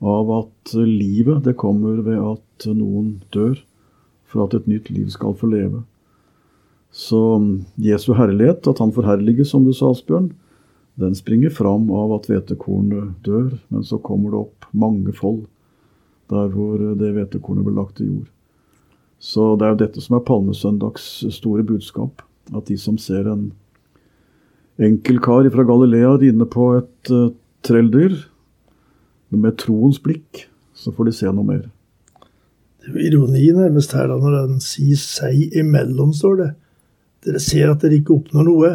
av 0.00 0.30
at 0.32 0.74
livet 0.74 1.44
det 1.44 1.58
kommer 1.60 2.00
ved 2.06 2.18
at 2.18 2.66
noen 2.72 3.18
dør, 3.34 3.58
for 4.30 4.46
at 4.46 4.54
et 4.56 4.68
nytt 4.70 4.90
liv 4.92 5.08
skal 5.12 5.34
få 5.36 5.50
leve. 5.50 5.82
Så 6.90 7.20
Jesu 7.78 8.12
herlighet, 8.18 8.66
at 8.66 8.80
han 8.82 8.92
forherliges, 8.94 9.52
som 9.52 9.66
du 9.66 9.72
sa, 9.76 9.92
Asbjørn, 9.92 10.32
den 11.00 11.14
springer 11.14 11.52
fram 11.54 11.88
av 11.94 12.16
at 12.18 12.28
hvetekornet 12.30 13.22
dør, 13.26 13.54
men 13.70 13.86
så 13.86 14.00
kommer 14.02 14.32
det 14.32 14.42
opp 14.42 14.68
mange 14.72 15.14
fold 15.16 15.44
der 16.30 16.50
hvor 16.52 16.78
det 16.78 17.14
hvetekornet 17.14 17.66
ble 17.66 17.74
lagt 17.74 17.96
til 17.98 18.10
jord. 18.10 18.28
Så 19.20 19.54
det 19.58 19.66
er 19.66 19.74
jo 19.74 19.80
dette 19.82 20.02
som 20.02 20.16
er 20.16 20.26
Palmesøndags 20.26 21.06
store 21.34 21.64
budskap. 21.66 22.22
At 22.56 22.70
de 22.70 22.76
som 22.80 22.96
ser 22.98 23.28
en 23.28 23.50
enkel 24.80 25.20
kar 25.22 25.48
fra 25.52 25.66
Galilea 25.68 26.14
rinne 26.22 26.46
på 26.48 26.70
et 26.78 27.12
uh, 27.12 27.32
trelldyr. 27.66 28.16
Med 29.30 29.58
troens 29.62 30.00
blikk 30.02 30.46
så 30.74 30.92
får 30.94 31.10
de 31.10 31.14
se 31.14 31.30
noe 31.30 31.46
mer. 31.46 31.66
Det 32.80 32.88
er 32.88 32.96
jo 32.96 33.02
ironi 33.06 33.50
nærmest 33.52 33.92
her 33.94 34.08
da, 34.08 34.16
når 34.18 34.36
den 34.48 34.60
sier 34.64 34.96
'seg 34.96 35.56
imellom', 35.60 36.14
står 36.16 36.36
det. 36.36 36.50
Dere 37.24 37.40
ser 37.40 37.70
at 37.70 37.82
dere 37.82 38.00
ikke 38.00 38.16
oppnår 38.16 38.46
noe. 38.48 38.70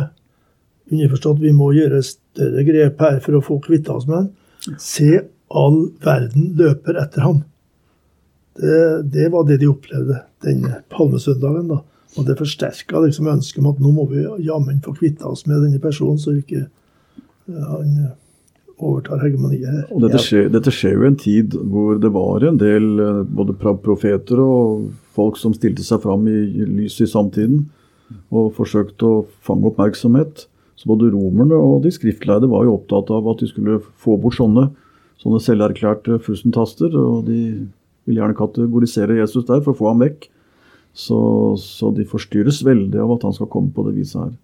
Underforstått 0.91 1.41
vi 1.41 1.51
må 1.51 1.71
gjøre 1.74 2.03
større 2.05 2.63
grep 2.67 3.01
her 3.01 3.19
for 3.19 3.38
å 3.38 3.43
få 3.43 3.57
kvittet 3.59 3.89
oss 3.89 4.05
med 4.07 4.17
den. 4.17 4.77
Se, 4.77 5.25
all 5.50 5.79
verden 6.03 6.53
løper 6.59 7.01
etter 7.01 7.25
ham. 7.25 7.43
Det, 8.55 9.09
det 9.12 9.31
var 9.33 9.47
det 9.50 9.59
de 9.59 9.71
opplevde 9.71 10.21
den 10.45 10.62
palmesøndagen. 10.93 11.67
da. 11.74 11.81
Og 12.15 12.27
det 12.27 12.38
forsterka 12.39 13.01
liksom 13.03 13.27
ønsket 13.27 13.63
om 13.63 13.71
at 13.74 13.81
nå 13.81 13.91
må 13.91 14.05
vi 14.12 14.24
jammen 14.45 14.79
få 14.85 14.93
kvitta 14.95 15.27
oss 15.27 15.45
med 15.50 15.65
denne 15.65 15.81
personen, 15.83 16.21
så 16.21 16.38
ikke 16.38 16.67
han 17.50 17.97
eh, 18.05 18.13
overtar 18.77 19.22
hegemoniet 19.24 19.70
her. 19.70 19.86
Og 19.94 20.03
dette 20.03 20.20
skjer, 20.24 20.50
dette 20.51 20.74
skjer, 20.74 20.98
jo 20.98 21.05
i 21.05 21.12
en 21.12 21.20
tid 21.20 21.55
hvor 21.55 22.00
det 22.01 22.12
var 22.15 22.46
en 22.48 22.60
del 22.62 22.88
eh, 23.00 23.22
både 23.38 23.55
profeter 23.60 24.41
og 24.41 24.89
folk 25.15 25.39
som 25.39 25.55
stilte 25.55 25.86
seg 25.86 26.03
fram 26.03 26.27
i 26.27 26.65
lyset 26.65 27.08
i 27.08 27.12
samtiden 27.12 27.65
og 28.36 28.51
forsøkte 28.58 29.08
å 29.08 29.24
fange 29.46 29.72
oppmerksomhet. 29.72 30.46
Så 30.75 30.89
både 30.91 31.12
romerne 31.13 31.55
og 31.55 31.86
de 31.86 31.91
skriftleide 31.96 32.50
var 32.51 32.65
jo 32.67 32.75
opptatt 32.75 33.12
av 33.15 33.27
at 33.32 33.41
de 33.41 33.50
skulle 33.50 33.79
få 34.01 34.17
bort 34.22 34.38
sånne, 34.38 34.67
sånne 35.24 35.39
selverklærte 35.41 36.20
fusentaster. 36.24 36.91
Og 37.00 37.24
de 37.29 37.39
ville 38.05 38.20
gjerne 38.20 38.38
kategorisere 38.38 39.20
Jesus 39.22 39.48
der 39.48 39.63
for 39.63 39.74
å 39.74 39.79
få 39.79 39.91
ham 39.94 40.03
vekk. 40.03 40.27
Så, 40.96 41.20
så, 41.60 41.89
de 41.91 42.05
forstyrres 42.08 42.62
veldig 42.63 43.01
av 43.03 43.17
at 43.17 43.25
han 43.27 43.34
skal 43.36 43.50
komme 43.51 43.74
på 43.75 43.84
det 43.88 43.98
viset 43.98 44.22
her. 44.22 44.36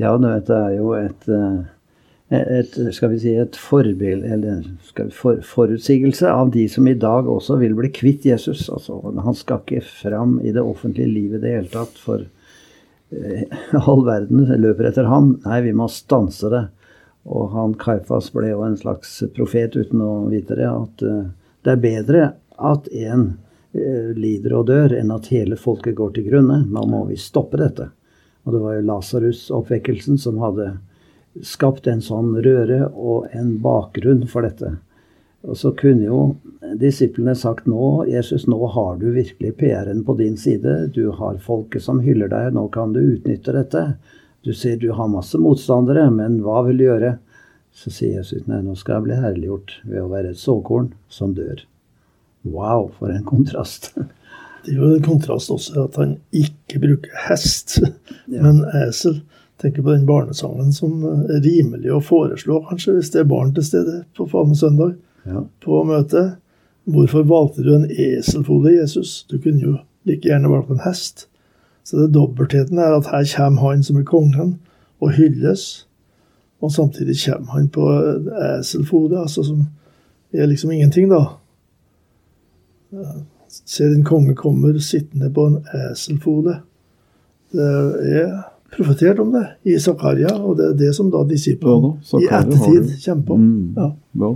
Ja, 0.00 0.14
det 0.20 0.52
er 0.52 0.70
jo 0.76 0.94
et, 0.96 1.26
eh, 1.28 1.64
et 2.34 2.78
skal 2.94 3.12
vi 3.12 3.20
si, 3.22 3.34
et 3.38 3.56
forbild, 3.60 4.24
eller 4.26 4.64
for, 5.14 5.38
forutsigelse 5.46 6.26
av 6.26 6.50
de 6.54 6.64
som 6.70 6.88
i 6.90 6.96
dag 6.98 7.28
også 7.30 7.58
vil 7.60 7.76
bli 7.78 7.92
kvitt 7.94 8.26
Jesus. 8.26 8.64
Altså, 8.72 8.98
han 9.22 9.38
skal 9.38 9.62
ikke 9.62 9.84
fram 9.86 10.40
i 10.42 10.54
det 10.54 10.64
offentlige 10.64 11.12
livet 11.12 11.38
i 11.38 11.44
det 11.44 11.54
hele 11.54 11.70
tatt, 11.70 12.00
for 12.02 12.24
eh, 13.14 13.46
all 13.86 14.02
verden 14.08 14.42
løper 14.58 14.90
etter 14.90 15.10
ham. 15.10 15.36
Nei, 15.46 15.62
vi 15.68 15.76
må 15.76 15.86
stanse 15.92 16.50
det. 16.50 16.66
Og 17.26 17.50
han 17.54 17.78
Kaifas 17.78 18.32
ble 18.34 18.52
jo 18.52 18.62
en 18.66 18.78
slags 18.78 19.18
profet 19.34 19.78
uten 19.78 20.02
å 20.02 20.28
vite 20.30 20.58
det, 20.58 20.70
at 20.70 21.06
eh, 21.06 21.26
det 21.66 21.74
er 21.74 21.82
bedre 21.82 22.28
at 22.56 22.86
en 22.94 23.34
Eh, 23.76 24.12
lider 24.16 24.54
og 24.56 24.68
dør, 24.70 24.94
enn 24.96 25.10
at 25.12 25.28
hele 25.32 25.56
folket 25.60 25.96
går 25.98 26.14
til 26.16 26.28
grunne. 26.30 26.62
Nå 26.70 26.84
må 26.88 27.02
vi 27.10 27.18
stoppe 27.20 27.58
dette. 27.60 27.90
Og 28.46 28.54
det 28.54 28.60
var 28.62 28.76
jo 28.76 28.84
Lasarus-oppvekkelsen 28.88 30.20
som 30.22 30.38
hadde 30.40 30.76
skapt 31.44 31.86
en 31.90 32.02
sånn 32.04 32.34
røre 32.44 32.86
og 32.92 33.28
en 33.36 33.56
bakgrunn 33.64 34.24
for 34.30 34.46
dette. 34.46 34.76
Og 35.46 35.58
så 35.58 35.70
kunne 35.78 36.08
jo 36.08 36.20
disiplene 36.80 37.36
sagt 37.38 37.68
nå, 37.70 38.06
Jesus, 38.10 38.46
nå 38.50 38.58
har 38.74 38.96
du 38.98 39.10
virkelig 39.14 39.52
PR-en 39.60 40.02
på 40.04 40.16
din 40.18 40.36
side. 40.40 40.88
Du 40.94 41.12
har 41.14 41.38
folket 41.42 41.84
som 41.84 42.00
hyller 42.02 42.32
deg, 42.32 42.54
nå 42.56 42.66
kan 42.74 42.96
du 42.96 43.02
utnytte 43.02 43.54
dette. 43.54 43.84
Du 44.46 44.52
ser 44.54 44.80
du 44.82 44.90
har 44.94 45.10
masse 45.10 45.38
motstandere, 45.38 46.08
men 46.10 46.40
hva 46.42 46.64
vil 46.66 46.82
du 46.82 46.86
gjøre? 46.88 47.16
Så 47.76 47.92
sier 47.92 48.20
Jesus 48.20 48.46
nei, 48.48 48.62
nå 48.64 48.74
skal 48.78 48.98
jeg 48.98 49.06
bli 49.06 49.20
herliggjort 49.20 49.78
ved 49.84 50.02
å 50.02 50.10
være 50.10 50.32
et 50.32 50.40
såkorn 50.40 50.90
som 51.12 51.34
dør. 51.36 51.62
Wow, 52.46 52.90
for 52.98 53.12
en 53.12 53.26
kontrast. 53.26 53.92
Det 54.66 54.74
er 54.74 54.80
jo 54.80 54.94
en 54.96 55.04
kontrast 55.04 55.50
også 55.54 55.84
at 55.84 55.98
han 56.00 56.16
ikke 56.34 56.80
bruker 56.82 57.12
hest, 57.28 57.76
ja. 58.26 58.40
men 58.40 58.64
esel. 58.82 59.20
Tenker 59.60 59.82
på 59.82 59.92
den 59.94 60.06
barnesangen 60.06 60.72
som 60.76 61.00
er 61.06 61.40
rimelig 61.40 61.92
å 61.94 62.02
foreslå, 62.04 62.60
kanskje, 62.68 62.98
hvis 62.98 63.12
det 63.14 63.22
er 63.22 63.30
barn 63.30 63.54
til 63.56 63.64
stede 63.64 64.02
på 64.16 64.26
Palmesøndag 64.28 64.96
ja. 65.24 65.46
på 65.64 65.80
møtet. 65.88 66.36
Hvorfor 66.86 67.24
valgte 67.26 67.64
du 67.64 67.72
en 67.74 67.88
eselfole, 67.90 68.76
Jesus? 68.76 69.24
Du 69.30 69.38
kunne 69.40 69.64
jo 69.64 69.78
like 70.06 70.28
gjerne 70.28 70.52
valgt 70.52 70.70
en 70.70 70.84
hest. 70.84 71.26
Så 71.86 72.02
det 72.02 72.12
dobbeltheten 72.14 72.78
er 72.78 72.98
at 72.98 73.08
her 73.10 73.24
kommer 73.36 73.70
han 73.70 73.82
som 73.86 73.98
er 73.98 74.06
kongen, 74.06 74.58
og 75.00 75.12
hylles. 75.16 75.86
Og 76.60 76.72
samtidig 76.72 77.16
kommer 77.24 77.52
han 77.52 77.68
på 77.68 77.88
eselfode, 78.58 79.18
altså 79.20 79.44
som 79.44 79.66
er 80.32 80.46
liksom 80.46 80.70
ingenting, 80.70 81.10
da. 81.10 81.24
Ser 83.48 83.88
din 83.92 84.04
konge 84.04 84.34
kommer 84.34 84.78
sittende 84.78 85.30
på 85.32 85.46
en 85.46 85.58
eselfole. 85.90 86.60
Det 87.52 87.66
er 88.20 88.55
profetert 88.74 89.20
om 89.22 89.32
det 89.34 89.44
i 89.68 89.76
Zakaria, 89.80 90.32
og 90.36 90.58
det 90.58 90.70
er 90.70 90.78
det 90.80 90.92
som 90.96 91.10
da 91.12 91.22
disiplene 91.28 91.94
i 92.18 92.26
ettertid 92.26 92.92
kommer 93.04 93.26
på. 93.28 93.38
Mm. 93.40 93.76
Ja. 94.22 94.30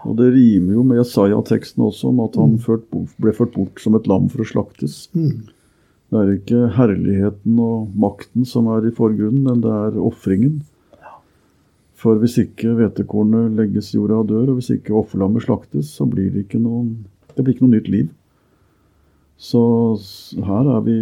Og 0.00 0.16
det 0.16 0.30
rimer 0.32 0.78
jo 0.78 0.84
med 0.86 1.00
Jesaja-teksten 1.02 1.84
også, 1.84 2.10
om 2.12 2.22
at 2.24 2.36
han 2.40 2.56
ført 2.62 2.86
ble 3.20 3.34
ført 3.36 3.52
bort 3.56 3.82
som 3.82 3.96
et 3.98 4.08
lam 4.08 4.30
for 4.32 4.44
å 4.44 4.48
slaktes. 4.48 5.02
Mm. 5.16 5.48
Det 6.10 6.18
er 6.18 6.32
ikke 6.34 6.60
herligheten 6.74 7.58
og 7.62 7.92
makten 8.00 8.46
som 8.48 8.66
er 8.72 8.88
i 8.88 8.94
forgrunnen, 8.94 9.44
men 9.46 9.60
det 9.62 9.70
er 9.70 10.00
ofringen. 10.02 10.60
For 12.00 12.16
hvis 12.18 12.38
ikke 12.40 12.72
hvetekornet 12.78 13.58
legges 13.58 13.92
i 13.92 13.98
jorda 13.98 14.22
og 14.22 14.30
dør, 14.30 14.46
og 14.48 14.58
hvis 14.58 14.72
ikke 14.72 14.96
offerlammet 14.96 15.44
slaktes, 15.44 15.92
så 15.92 16.08
blir 16.08 16.30
det 16.32 16.46
ikke 16.46 16.62
noen, 16.62 16.94
det 17.36 17.44
blir 17.44 17.54
ikke 17.54 17.66
noe 17.66 17.76
nytt 17.76 17.90
liv. 17.92 18.08
Så 19.40 19.60
her 20.48 20.70
er 20.76 20.80
vi 20.84 20.96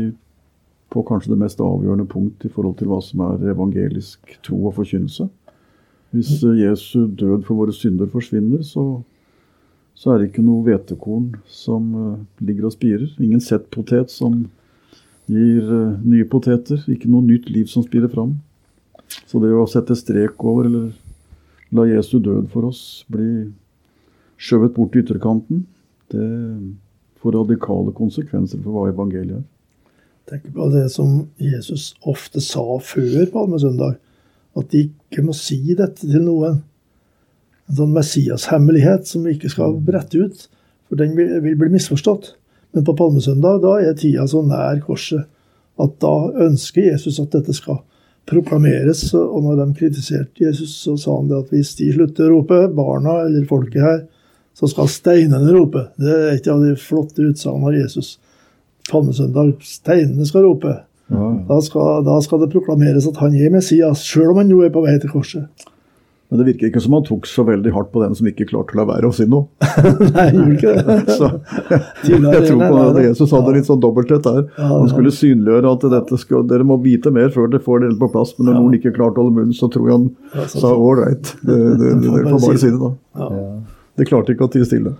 på 0.88 1.02
kanskje 1.04 1.35
det 1.35 1.42
mest 1.42 1.61
avgjørende 1.61 2.09
punkt 2.09 2.45
i 2.47 2.50
forhold 2.52 2.78
til 2.78 2.88
hva 2.90 3.00
som 3.04 3.21
er 3.26 3.50
evangelisk 3.52 4.38
tro 4.47 4.61
og 4.71 4.76
forkynnelse. 4.78 5.28
Hvis 6.16 6.42
eh, 6.42 6.62
Jesu 6.62 7.07
død 7.07 7.45
for 7.45 7.61
våre 7.61 7.75
synder 7.76 8.09
forsvinner, 8.12 8.62
så, 8.64 9.02
så 9.95 10.12
er 10.12 10.18
det 10.18 10.30
ikke 10.30 10.45
noe 10.47 10.64
hvetekorn 10.64 11.35
som 11.52 11.90
eh, 11.92 12.47
ligger 12.49 12.71
og 12.71 12.76
spirer. 12.76 13.11
Ingen 13.21 13.42
settpotet 13.45 14.12
som 14.12 14.47
gir 15.28 15.61
eh, 15.61 15.99
nye 16.09 16.28
poteter. 16.28 16.80
Ikke 16.88 17.11
noe 17.12 17.26
nytt 17.26 17.50
liv 17.52 17.68
som 17.68 17.85
spirer 17.85 18.09
fram. 18.12 18.38
Så 19.28 19.40
det 19.45 19.52
å 19.52 19.68
sette 19.68 19.97
strek 19.97 20.40
over, 20.45 20.68
eller 20.68 21.76
la 21.76 21.85
Jesu 21.88 22.16
død 22.16 22.49
for 22.52 22.71
oss 22.71 23.04
bli 23.12 23.49
skjøvet 24.40 24.73
bort 24.76 24.95
til 24.95 25.04
ytterkanten, 25.04 25.66
det 26.09 26.25
får 27.21 27.35
radikale 27.35 27.92
konsekvenser 27.92 28.61
for 28.62 28.73
hva 28.73 28.88
evangeliet 28.92 29.40
er. 29.42 29.47
Tenker 30.29 30.53
på 30.55 30.69
det 30.73 30.87
som 30.93 31.23
Jesus 31.41 31.93
ofte 32.07 32.43
sa 32.45 32.65
før 32.85 33.29
palmesøndag, 33.33 33.97
at 34.59 34.71
de 34.73 34.89
ikke 34.89 35.25
må 35.25 35.35
si 35.37 35.61
dette 35.79 36.05
til 36.05 36.25
noen. 36.25 36.61
En 37.69 37.79
sånn 37.81 37.95
Messias-hemmelighet 37.97 39.09
som 39.09 39.27
vi 39.27 39.37
ikke 39.37 39.51
skal 39.53 39.77
brette 39.85 40.21
ut, 40.21 40.47
for 40.89 41.01
den 41.01 41.15
vil, 41.19 41.35
vil 41.45 41.59
bli 41.61 41.73
misforstått. 41.75 42.33
Men 42.77 42.85
på 42.85 42.97
palmesøndag 42.97 43.61
da 43.65 43.75
er 43.83 43.97
tida 43.97 44.27
så 44.29 44.43
nær 44.45 44.81
korset 44.85 45.27
at 45.79 45.95
da 46.03 46.15
ønsker 46.49 46.91
Jesus 46.91 47.21
at 47.23 47.33
dette 47.37 47.55
skal 47.57 47.81
proklameres. 48.29 49.07
Og 49.15 49.43
når 49.45 49.61
de 49.63 49.67
kritiserte 49.79 50.45
Jesus, 50.45 50.75
så 50.83 50.97
sa 51.01 51.17
han 51.17 51.29
det 51.31 51.39
at 51.39 51.53
hvis 51.55 51.75
de 51.79 51.91
slutter 51.95 52.29
å 52.29 52.39
rope, 52.39 52.63
barna 52.77 53.21
eller 53.27 53.47
folket 53.49 53.85
her, 53.85 54.01
så 54.59 54.69
skal 54.71 54.91
steinene 54.91 55.53
rope. 55.55 55.87
Det 56.01 56.15
er 56.15 56.33
et 56.35 56.49
av 56.51 56.65
de 56.65 56.75
flotte 56.81 57.23
utsagnene 57.31 57.71
av 57.71 57.79
Jesus 57.79 58.17
palmesøndag. 58.90 59.57
Steinene 59.64 60.26
skal 60.28 60.47
rope. 60.49 60.76
Ja, 61.09 61.30
Da 61.49 61.61
skal, 61.64 62.02
da 62.04 62.18
skal 62.21 62.42
det 62.45 62.50
proklameres 62.52 63.07
at 63.09 63.16
han 63.23 63.33
er 63.38 63.50
Messias, 63.54 64.02
sjøl 64.04 64.35
om 64.35 64.42
han 64.42 64.50
nå 64.50 64.61
er 64.66 64.73
på 64.75 64.83
vei 64.85 64.99
til 65.00 65.12
korset. 65.12 65.68
Men 66.28 66.42
det 66.42 66.45
virker 66.50 66.68
ikke 66.68 66.80
som 66.85 66.92
han 66.92 67.04
tok 67.07 67.25
så 67.25 67.40
veldig 67.49 67.71
hardt 67.73 67.88
på 67.88 68.02
den 68.02 68.12
som 68.18 68.26
ikke 68.28 68.45
klarte 68.50 68.75
å 68.76 68.76
la 68.76 68.85
være 68.90 69.09
å 69.09 69.14
si 69.16 69.25
noe. 69.25 69.47
Nei, 70.12 70.26
gjorde 70.35 70.57
ikke 70.59 70.75
det. 70.76 70.97
Så 71.16 71.30
jeg 72.04 72.42
tror 72.45 72.61
på 72.61 72.83
at 72.83 72.99
Jesus 73.00 73.33
hadde 73.33 73.54
litt 73.57 73.64
sånn 73.71 73.80
dobbelthet 73.80 74.26
der. 74.26 74.42
Han 74.61 74.90
skulle 74.92 75.12
synliggjøre 75.16 75.73
at 75.73 75.87
dette 75.95 76.18
skal, 76.21 76.45
dere 76.50 76.66
må 76.68 76.76
vite 76.85 77.09
mer 77.16 77.33
før 77.33 77.49
dere 77.49 77.64
får 77.64 77.87
det 77.87 77.95
på 78.02 78.11
plass. 78.12 78.35
Men 78.37 78.50
når 78.50 78.59
noen 78.61 78.76
ikke 78.76 78.92
klarte 78.99 79.16
å 79.16 79.25
holde 79.25 79.38
munnen, 79.38 79.57
så 79.57 79.71
tror 79.73 79.88
jeg 79.88 79.97
han 79.97 80.52
sa 80.52 80.75
ålreit, 80.76 81.33
dere 81.49 81.97
får 82.28 82.45
bare 82.45 82.61
si 82.61 82.75
det 82.75 82.83
da. 82.85 82.92
Ja. 83.25 83.30
De 83.97 84.09
klarte 84.12 84.37
ikke 84.37 84.50
å 84.50 84.52
tie 84.52 84.68
stille. 84.68 84.92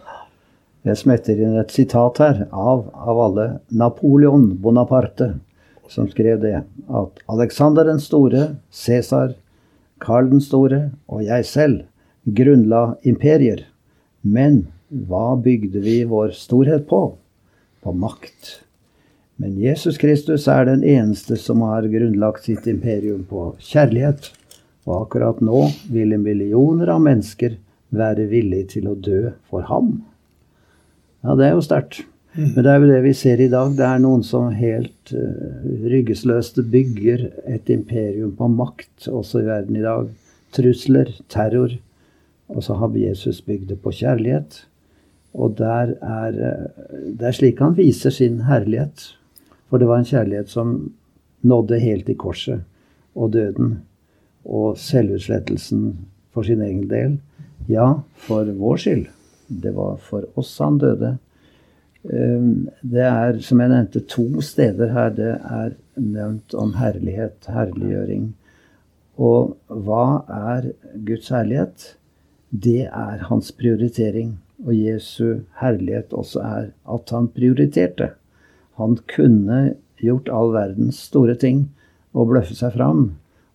Jeg 0.89 0.97
smetter 1.03 1.37
inn 1.37 1.59
et 1.61 1.73
sitat 1.75 2.17
her 2.23 2.39
av, 2.49 2.87
av 2.97 3.19
alle 3.21 3.47
Napoleon 3.69 4.47
Bonaparte, 4.63 5.35
som 5.93 6.09
skrev 6.09 6.41
det. 6.41 6.63
At 6.89 7.21
Alexander 7.29 7.85
den 7.85 8.01
store, 8.01 8.55
Cæsar, 8.73 9.35
Karl 10.01 10.31
den 10.31 10.41
store 10.41 10.81
og 11.11 11.27
jeg 11.27 11.45
selv 11.45 11.83
grunnla 12.25 12.97
imperier. 13.05 13.67
Men 14.23 14.63
hva 14.89 15.37
bygde 15.37 15.85
vi 15.85 15.99
vår 16.09 16.33
storhet 16.39 16.89
på? 16.89 17.03
På 17.85 17.93
makt. 17.93 18.55
Men 19.37 19.61
Jesus 19.61 20.01
Kristus 20.01 20.49
er 20.49 20.65
den 20.71 20.81
eneste 20.89 21.37
som 21.37 21.61
har 21.69 21.85
grunnlagt 21.93 22.49
sitt 22.49 22.65
imperium 22.67 23.27
på 23.29 23.51
kjærlighet. 23.61 24.33
Og 24.89 25.03
akkurat 25.03 25.45
nå 25.45 25.67
ville 25.93 26.17
millioner 26.17 26.97
av 26.97 27.05
mennesker 27.05 27.61
være 27.93 28.31
villige 28.33 28.79
til 28.79 28.89
å 28.89 28.97
dø 28.97 29.27
for 29.53 29.69
ham. 29.69 29.99
Ja, 31.25 31.35
det 31.35 31.49
er 31.49 31.57
jo 31.57 31.65
sterkt. 31.65 32.05
Men 32.39 32.63
det 32.63 32.71
er 32.71 32.79
jo 32.79 32.91
det 32.93 33.01
vi 33.03 33.13
ser 33.17 33.41
i 33.43 33.51
dag. 33.51 33.73
Det 33.75 33.87
er 33.87 34.01
noen 34.03 34.23
som 34.27 34.53
helt 34.55 35.13
uh, 35.17 35.65
ryggesløst 35.91 36.61
bygger 36.71 37.25
et 37.51 37.71
imperium 37.73 38.35
på 38.39 38.51
makt 38.53 39.09
også 39.11 39.43
i 39.43 39.49
verden 39.49 39.79
i 39.79 39.83
dag. 39.83 40.11
Trusler, 40.55 41.11
terror. 41.33 41.75
Og 42.49 42.63
så 42.65 42.79
har 42.79 42.95
Jesus 42.97 43.41
bygd 43.45 43.73
det 43.73 43.81
på 43.83 43.93
kjærlighet. 43.93 44.63
Og 45.35 45.59
der 45.59 45.93
er, 46.01 46.29
eh, 46.33 46.87
det 47.19 47.27
er 47.29 47.37
slik 47.37 47.59
han 47.61 47.77
viser 47.77 48.11
sin 48.11 48.41
herlighet. 48.49 49.11
For 49.69 49.79
det 49.79 49.89
var 49.91 50.01
en 50.01 50.09
kjærlighet 50.09 50.49
som 50.49 50.95
nådde 51.45 51.81
helt 51.83 52.07
til 52.07 52.17
korset 52.17 52.65
og 53.15 53.33
døden. 53.33 53.83
Og 54.45 54.79
selvutslettelsen 54.81 55.99
for 56.33 56.43
sin 56.43 56.63
egen 56.65 56.89
del. 56.89 57.19
Ja, 57.69 58.01
for 58.25 58.49
vår 58.49 58.81
skyld. 58.81 59.07
Det 59.49 59.73
var 59.77 59.97
for 60.05 60.27
oss 60.39 60.53
han 60.63 60.79
døde. 60.79 61.17
Um, 62.03 62.69
Det 62.83 63.05
er, 63.05 63.39
som 63.43 63.61
jeg 63.61 63.73
nevnte, 63.73 64.05
to 64.07 64.43
steder 64.45 64.93
her 64.95 65.11
det 65.17 65.33
er 65.37 65.75
nevnt 65.99 66.55
om 66.55 66.75
herlighet, 66.79 67.49
herliggjøring. 67.51 68.33
Og 69.19 69.57
hva 69.67 70.23
er 70.31 70.71
Guds 71.05 71.33
herlighet? 71.35 71.95
Det 72.51 72.87
er 72.87 73.25
hans 73.29 73.51
prioritering. 73.53 74.37
Og 74.65 74.75
Jesu 74.75 75.45
herlighet 75.61 76.15
også 76.15 76.43
er 76.43 76.71
at 76.95 77.11
han 77.15 77.29
prioriterte. 77.35 78.13
Han 78.79 78.97
kunne 79.11 79.75
gjort 79.99 80.31
all 80.31 80.53
verdens 80.55 81.01
store 81.11 81.35
ting 81.39 81.67
og 82.15 82.31
bløffe 82.31 82.55
seg 82.59 82.75
fram 82.79 83.09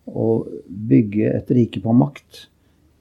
og 0.08 0.50
bygge 0.68 1.32
et 1.32 1.50
rike 1.56 1.80
på 1.84 1.94
makt. 1.96 2.46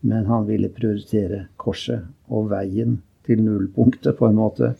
Men 0.03 0.27
han 0.27 0.47
ville 0.47 0.71
prioritere 0.73 1.45
korset 1.57 2.03
og 2.27 2.49
veien 2.51 2.99
til 3.23 3.39
nullpunktet, 3.43 4.17
på 4.19 4.27
en 4.27 4.35
måte, 4.35 4.73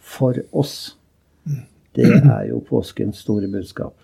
for 0.00 0.38
oss. 0.56 0.96
Det 1.92 2.06
er 2.08 2.46
jo 2.48 2.62
påskens 2.64 3.20
store 3.26 3.50
budskap. 3.52 3.96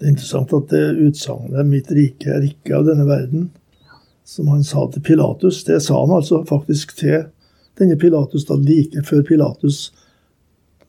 Det 0.00 0.08
er 0.08 0.14
interessant 0.14 0.52
at 0.56 0.70
det 0.72 0.96
utsagnet 1.06 1.66
'mitt 1.66 1.90
rike 1.92 2.30
er 2.32 2.46
ikke 2.46 2.78
av 2.78 2.86
denne 2.88 3.06
verden', 3.06 3.50
som 4.24 4.48
han 4.48 4.64
sa 4.64 4.86
til 4.90 5.02
Pilatus, 5.02 5.64
det 5.64 5.82
sa 5.82 6.00
han 6.00 6.14
altså 6.16 6.44
faktisk 6.46 6.96
til 6.96 7.24
denne 7.78 7.96
Pilatus 7.98 8.46
da 8.48 8.54
like 8.54 9.02
før 9.02 9.22
Pilatus 9.26 9.92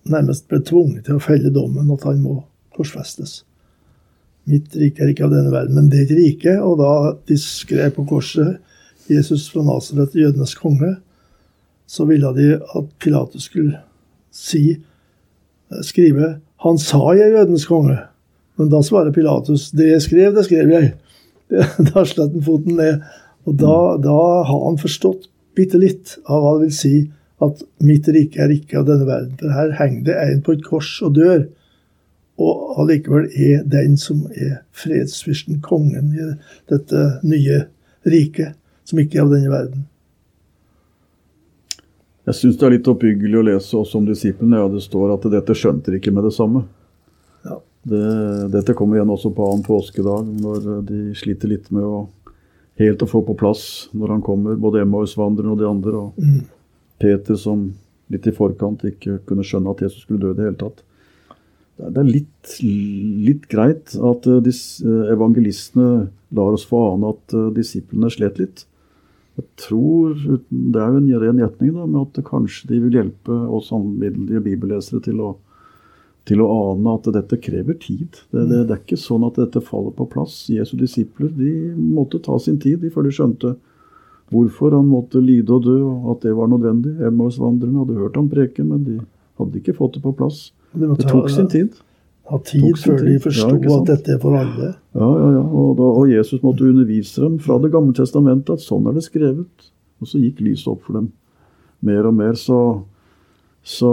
nærmest 0.03 0.47
ble 0.49 0.62
tvunget 0.65 1.05
til 1.05 1.17
å 1.17 1.23
felle 1.23 1.53
dommen 1.53 1.91
at 1.93 2.05
han 2.07 2.21
må 2.23 2.41
korsfestes. 2.75 3.43
Mitt 4.49 4.73
rike 4.75 5.03
er 5.03 5.12
ikke 5.13 5.27
av 5.27 5.36
denne 5.36 5.53
verden, 5.53 5.77
men 5.77 5.89
det 5.91 5.99
er 5.99 6.07
et 6.07 6.17
rike. 6.17 6.55
Og 6.65 6.79
da 6.81 6.93
de 7.29 7.38
skrev 7.38 7.91
på 7.95 8.07
korset 8.10 8.57
'Jesus 9.09 9.49
fra 9.49 9.63
Nasaret, 9.63 10.15
jødenes 10.15 10.55
konge', 10.55 10.95
så 11.87 12.05
ville 12.05 12.27
de 12.35 12.53
at 12.55 12.85
Pilatus 12.99 13.43
skulle 13.43 13.79
si, 14.31 14.77
skrive 15.81 16.39
'Han 16.63 16.77
sa 16.77 16.97
jeg 17.17 17.27
er 17.31 17.37
jødenes 17.39 17.65
konge'. 17.65 18.07
Men 18.57 18.69
da 18.69 18.81
svarer 18.81 19.11
Pilatus 19.11 19.71
'Det 19.71 19.89
jeg 19.89 20.01
skrev, 20.01 20.35
det 20.35 20.45
skrev 20.45 20.69
jeg'. 20.69 20.91
Da 21.93 22.05
slet 22.05 22.31
han 22.31 22.43
foten 22.43 22.75
ned. 22.75 23.01
Og 23.45 23.59
da, 23.59 23.97
da 24.03 24.43
har 24.47 24.65
han 24.69 24.77
forstått 24.77 25.27
bitte 25.55 25.79
litt 25.81 26.17
av 26.29 26.43
hva 26.43 26.53
det 26.57 26.67
vil 26.67 26.75
si 26.75 26.95
at 27.41 27.63
mitt 27.81 28.07
rike 28.07 28.39
er 28.43 28.53
ikke 28.53 28.79
av 28.79 28.87
denne 28.87 29.07
verden. 29.07 29.33
For 29.39 29.55
her 29.55 29.73
henger 29.79 30.03
det 30.05 30.17
en 30.21 30.43
på 30.45 30.55
et 30.55 30.63
kors 30.63 30.93
og 31.01 31.15
dør. 31.17 31.47
Og 32.41 32.79
allikevel 32.81 33.27
er 33.33 33.65
den 33.69 33.97
som 33.99 34.23
er 34.31 34.61
fredsfyrsten, 34.77 35.59
kongen 35.65 36.13
i 36.15 36.29
dette 36.71 37.03
nye 37.27 37.65
riket, 38.07 38.55
som 38.91 39.01
ikke 39.01 39.17
er 39.19 39.25
av 39.25 39.34
denne 39.34 39.51
verden. 39.51 39.88
Jeg 42.27 42.38
syns 42.38 42.60
det 42.62 42.67
er 42.67 42.73
litt 42.75 42.88
oppbyggelig 42.91 43.39
å 43.39 43.45
lese 43.47 43.77
også 43.80 43.97
om 43.97 44.06
disiplene. 44.08 44.60
Ja, 44.62 44.67
det 44.69 44.84
står 44.86 45.15
at 45.15 45.25
dette 45.34 45.56
skjønte 45.58 45.89
de 45.91 45.97
ikke 45.97 46.13
med 46.13 46.27
det 46.27 46.36
samme. 46.36 46.67
Ja. 47.47 47.58
Det, 47.82 48.01
dette 48.54 48.75
kommer 48.77 48.99
igjen 48.99 49.10
også 49.10 49.32
på 49.34 49.47
annen 49.47 49.65
påskedag, 49.65 50.27
når 50.43 50.67
de 50.86 50.99
sliter 51.17 51.49
litt 51.49 51.71
med 51.73 51.88
å 51.88 52.04
helt 52.82 53.01
å 53.04 53.10
få 53.10 53.23
på 53.25 53.36
plass 53.38 53.63
når 53.97 54.15
han 54.15 54.23
kommer, 54.25 54.56
både 54.62 54.84
Emmausvandreren 54.86 55.56
og 55.56 55.60
de 55.62 55.67
andre. 55.69 56.06
Og 56.06 57.01
Peter 57.01 57.38
som 57.41 57.71
litt 58.12 58.27
i 58.30 58.34
forkant 58.36 58.86
ikke 58.88 59.19
kunne 59.27 59.45
skjønne 59.47 59.73
at 59.73 59.82
Jesus 59.86 60.06
skulle 60.06 60.21
dø 60.21 60.34
i 60.36 60.38
det 60.38 60.47
hele 60.49 60.60
tatt. 60.62 60.84
Det 61.82 61.88
er- 61.89 61.99
er 62.04 62.10
litt, 62.12 62.58
litt 62.62 63.47
greit 63.49 63.95
at 63.97 64.27
eh, 64.27 64.41
eh, 64.45 65.13
evangelistene 65.15 66.10
lar 66.38 66.54
oss 66.54 66.65
få 66.69 66.93
ane 66.93 67.10
at 67.15 67.34
eh, 67.34 67.49
disiplene 67.56 68.12
slet 68.13 68.38
litt. 68.38 68.65
Jeg 69.39 69.45
tror, 69.63 70.15
Det 70.49 70.81
er 70.81 70.91
jo 70.91 70.99
en 70.99 71.21
ren 71.23 71.39
gjetning 71.39 71.71
da, 71.75 71.85
med 71.85 72.01
at 72.01 72.25
kanskje 72.27 72.67
de 72.73 72.81
vil 72.83 72.97
hjelpe 72.99 73.31
oss 73.31 73.71
alminnelige 73.71 74.43
bibellesere 74.43 75.01
til 75.05 75.21
å, 75.23 75.31
til 76.27 76.43
å 76.43 76.49
ane 76.51 76.95
at 76.97 77.09
dette 77.15 77.39
krever 77.41 77.77
tid. 77.79 78.19
Det, 78.31 78.45
det, 78.49 78.65
det 78.67 78.75
er 78.75 78.81
ikke 78.83 78.99
sånn 78.99 79.25
at 79.27 79.39
dette 79.39 79.63
faller 79.63 79.95
på 79.95 80.09
plass. 80.11 80.43
Jesu 80.51 80.75
disipler 80.79 81.31
de 81.37 81.53
måtte 81.75 82.21
ta 82.23 82.37
sin 82.39 82.59
tid 82.61 82.83
de 82.83 82.91
før 82.93 83.07
de 83.07 83.15
skjønte 83.15 83.55
hvorfor 84.31 84.75
han 84.75 84.87
måtte 84.87 85.19
lide 85.23 85.51
og 85.51 85.65
dø, 85.65 85.77
og 85.83 86.11
at 86.15 86.25
det 86.27 86.35
var 86.37 86.51
nødvendig. 86.51 86.93
Emmaus-vandrerne 87.03 87.83
hadde 87.83 87.99
hørt 87.99 88.19
ham 88.19 88.29
preke, 88.31 88.63
men 88.63 88.85
de 88.87 88.99
hadde 89.39 89.59
ikke 89.59 89.75
fått 89.75 89.97
det 89.97 90.03
på 90.05 90.13
plass. 90.15 90.49
Det, 90.71 90.87
tok 91.03 91.27
sin 91.31 91.49
tid. 91.51 91.75
Ha 92.29 92.38
tid 92.45 92.77
før 92.79 93.01
de 93.01 93.15
forsto 93.23 93.47
Ja, 93.49 93.77
at 93.79 93.89
dette 93.89 94.13
er 94.13 94.19
for 94.21 94.38
alle. 94.38 94.75
Ja, 94.95 95.07
ja, 95.07 95.29
ja. 95.39 95.41
Og, 95.41 95.73
da, 95.79 95.88
og 96.01 96.12
Jesus 96.12 96.43
måtte 96.45 96.67
undervise 96.67 97.23
dem 97.23 97.39
fra 97.41 97.57
Det 97.60 97.71
gamle 97.73 97.95
testamentet 97.97 98.53
at 98.53 98.63
sånn 98.63 98.86
er 98.88 98.95
det 98.95 99.03
skrevet. 99.07 99.71
Og 100.01 100.10
så 100.10 100.21
gikk 100.21 100.39
lyset 100.45 100.69
opp 100.71 100.86
for 100.86 100.99
dem 100.99 101.10
mer 101.86 102.07
og 102.07 102.15
mer. 102.15 102.38
Så, 102.39 102.60
så 103.63 103.91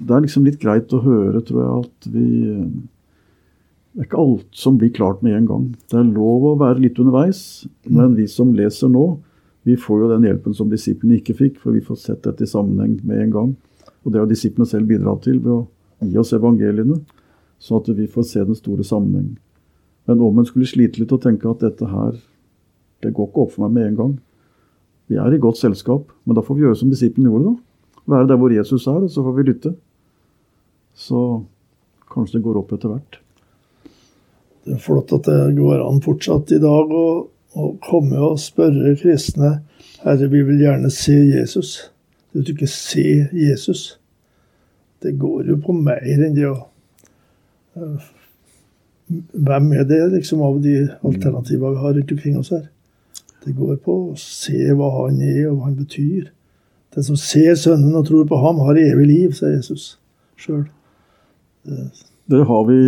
det 0.00 0.16
er 0.16 0.24
liksom 0.24 0.48
litt 0.48 0.60
greit 0.62 0.92
å 0.92 1.02
høre, 1.04 1.42
tror 1.44 1.62
jeg, 1.62 1.84
at 1.84 2.10
vi 2.14 2.26
Det 3.92 4.00
er 4.00 4.06
ikke 4.06 4.22
alt 4.22 4.56
som 4.56 4.78
blir 4.80 4.88
klart 4.96 5.20
med 5.20 5.36
en 5.36 5.46
gang. 5.50 5.64
Det 5.92 5.98
er 6.00 6.14
lov 6.14 6.46
å 6.48 6.56
være 6.56 6.80
litt 6.80 6.96
underveis, 7.02 7.66
men 7.84 8.14
vi 8.16 8.24
som 8.24 8.54
leser 8.56 8.88
nå, 8.88 9.18
vi 9.68 9.76
får 9.76 10.00
jo 10.00 10.08
den 10.14 10.24
hjelpen 10.24 10.56
som 10.56 10.70
disiplene 10.72 11.18
ikke 11.20 11.36
fikk, 11.36 11.58
for 11.60 11.76
vi 11.76 11.84
får 11.84 11.98
sett 12.00 12.22
dette 12.24 12.46
i 12.46 12.48
sammenheng 12.48 12.96
med 13.04 13.20
en 13.26 13.34
gang. 13.34 13.50
Og 14.02 14.14
det 14.14 14.22
har 14.22 14.30
disiplene 14.30 14.66
selv 14.66 14.88
bidratt 14.88 15.20
til 15.26 15.36
ved 15.44 15.52
å 15.52 15.60
gi 16.08 16.18
oss 16.20 16.34
evangeliene, 16.36 16.98
sånn 17.62 17.80
at 17.80 17.90
vi 17.96 18.08
får 18.10 18.26
se 18.28 18.44
den 18.44 18.58
store 18.58 18.84
sammenheng. 18.86 19.36
Men 20.10 20.22
om 20.24 20.38
en 20.38 20.48
skulle 20.48 20.66
slite 20.66 21.00
litt 21.00 21.14
og 21.14 21.22
tenke 21.22 21.50
at 21.50 21.62
dette 21.62 21.86
her, 21.86 22.16
det 23.02 23.12
går 23.14 23.30
ikke 23.30 23.44
opp 23.44 23.54
for 23.54 23.66
meg 23.66 23.76
med 23.76 23.90
en 23.90 23.98
gang. 24.00 24.12
Vi 25.10 25.18
er 25.18 25.34
i 25.34 25.40
godt 25.42 25.60
selskap, 25.60 26.10
men 26.24 26.38
da 26.38 26.44
får 26.44 26.58
vi 26.58 26.66
gjøre 26.66 26.78
som 26.78 26.90
disiplene 26.90 27.30
gjorde, 27.30 27.52
da. 27.52 28.02
Være 28.12 28.28
der 28.32 28.38
hvor 28.40 28.50
Jesus 28.50 28.86
er, 28.90 29.02
og 29.04 29.10
så 29.14 29.22
får 29.22 29.36
vi 29.36 29.46
lytte. 29.46 29.74
Så 30.98 31.20
kanskje 32.12 32.38
det 32.38 32.46
går 32.46 32.58
opp 32.62 32.72
etter 32.74 32.90
hvert. 32.90 33.18
Det 34.62 34.76
er 34.76 34.82
flott 34.82 35.12
at 35.14 35.26
det 35.26 35.56
går 35.58 35.82
an 35.82 36.02
fortsatt 36.02 36.52
i 36.54 36.60
dag 36.62 36.90
å, 36.94 37.06
å 37.58 37.70
komme 37.82 38.18
og 38.22 38.40
spørre 38.42 38.94
kristne 38.98 39.60
Herre, 40.02 40.26
vi 40.30 40.42
vil 40.42 40.58
gjerne 40.58 40.90
se 40.90 41.14
Jesus. 41.14 41.76
Du 42.32 42.40
vil 42.40 42.54
ikke 42.56 42.70
se 42.70 43.04
Jesus. 43.38 43.82
Det 45.02 45.16
går 45.18 45.48
jo 45.50 45.56
på 45.62 45.74
mer 45.76 46.02
enn 46.06 46.36
det 46.36 46.46
å 46.48 46.56
eh, 47.76 48.10
Hvem 49.12 49.72
er 49.76 49.82
det, 49.84 49.98
liksom, 50.14 50.40
av 50.40 50.60
de 50.64 50.86
alternativene 51.04 51.74
vi 51.74 51.82
har 51.82 51.96
rundt 51.98 52.12
omkring 52.14 52.36
oss 52.38 52.52
her? 52.54 52.62
Det 53.44 53.52
går 53.58 53.76
på 53.84 53.96
å 54.06 54.14
se 54.16 54.70
hva 54.78 54.88
han 54.94 55.18
er, 55.20 55.50
og 55.50 55.58
hva 55.58 55.66
han 55.66 55.74
betyr. 55.76 56.30
Den 56.94 57.04
som 57.04 57.18
ser 57.20 57.56
Sønnen 57.58 57.98
og 57.98 58.06
tror 58.08 58.24
på 58.30 58.38
ham, 58.40 58.62
har 58.64 58.78
evig 58.80 59.08
liv, 59.10 59.34
sier 59.36 59.56
Jesus 59.56 59.96
sjøl. 60.40 60.64
Det 62.32 62.44
har 62.48 62.64
vi, 62.68 62.78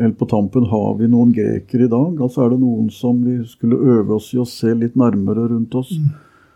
helt 0.00 0.18
på 0.18 0.28
tampen, 0.28 0.66
har 0.70 0.98
vi 0.98 1.08
noen 1.10 1.32
grekere 1.34 1.86
i 1.86 1.92
dag? 1.92 2.18
Altså 2.20 2.44
er 2.44 2.54
det 2.54 2.60
noen 2.62 2.90
som 2.92 3.20
vi 3.24 3.38
skulle 3.48 3.78
øve 3.78 4.18
oss 4.18 4.32
i 4.34 4.40
å 4.42 4.48
se 4.48 4.74
litt 4.74 4.96
nærmere 4.98 5.46
rundt 5.52 5.74
oss? 5.78 5.92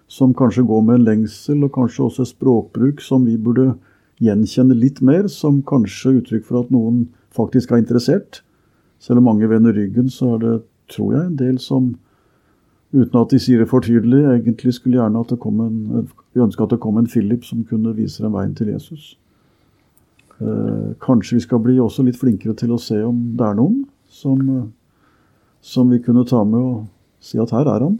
Som 0.09 0.35
kanskje 0.37 0.67
går 0.67 0.83
med 0.85 0.99
en 0.99 1.07
lengsel, 1.07 1.63
og 1.67 1.75
kanskje 1.77 2.07
også 2.07 2.25
et 2.25 2.33
språkbruk 2.33 3.03
som 3.05 3.27
vi 3.29 3.37
burde 3.37 3.75
gjenkjenne 4.22 4.74
litt 4.76 5.00
mer, 5.04 5.28
som 5.31 5.62
kanskje 5.66 6.18
uttrykk 6.18 6.46
for 6.48 6.62
at 6.62 6.74
noen 6.74 7.07
faktisk 7.35 7.72
er 7.72 7.83
interessert. 7.83 8.42
Selv 9.02 9.22
om 9.22 9.28
mange 9.31 9.48
vender 9.50 9.76
ryggen, 9.76 10.11
så 10.11 10.35
er 10.35 10.44
det, 10.44 10.54
tror 10.90 11.14
jeg, 11.14 11.24
en 11.26 11.38
del 11.38 11.59
som 11.62 11.92
uten 12.92 13.20
at 13.20 13.31
de 13.31 13.38
sier 13.42 13.61
det 13.61 13.68
for 13.68 13.85
tydelig, 13.85 14.24
egentlig 14.33 14.74
skulle 14.78 14.96
gjerne 14.96 15.20
at 15.20 15.33
det 15.35 15.38
kom 15.42 15.61
en, 15.61 16.09
vi 16.33 16.40
ønsker 16.40 16.64
at 16.64 16.72
det 16.72 16.81
kom 16.81 16.96
en 16.96 17.09
Philip 17.11 17.44
som 17.44 17.66
kunne 17.68 17.92
vise 17.96 18.24
dem 18.24 18.33
veien 18.33 18.54
til 18.57 18.72
Jesus. 18.72 19.12
Eh, 20.40 20.94
kanskje 21.04 21.37
vi 21.37 21.44
skal 21.44 21.61
bli 21.62 21.76
også 21.83 22.07
litt 22.07 22.18
flinkere 22.18 22.57
til 22.57 22.72
å 22.72 22.81
se 22.81 23.00
om 23.04 23.20
det 23.37 23.44
er 23.44 23.59
noen 23.59 23.83
som, 24.09 24.40
som 25.61 25.90
vi 25.92 26.00
kunne 26.00 26.24
ta 26.28 26.44
med 26.48 26.62
og 26.62 26.87
si 27.20 27.40
at 27.42 27.52
her 27.52 27.68
er 27.68 27.85
han. 27.85 27.98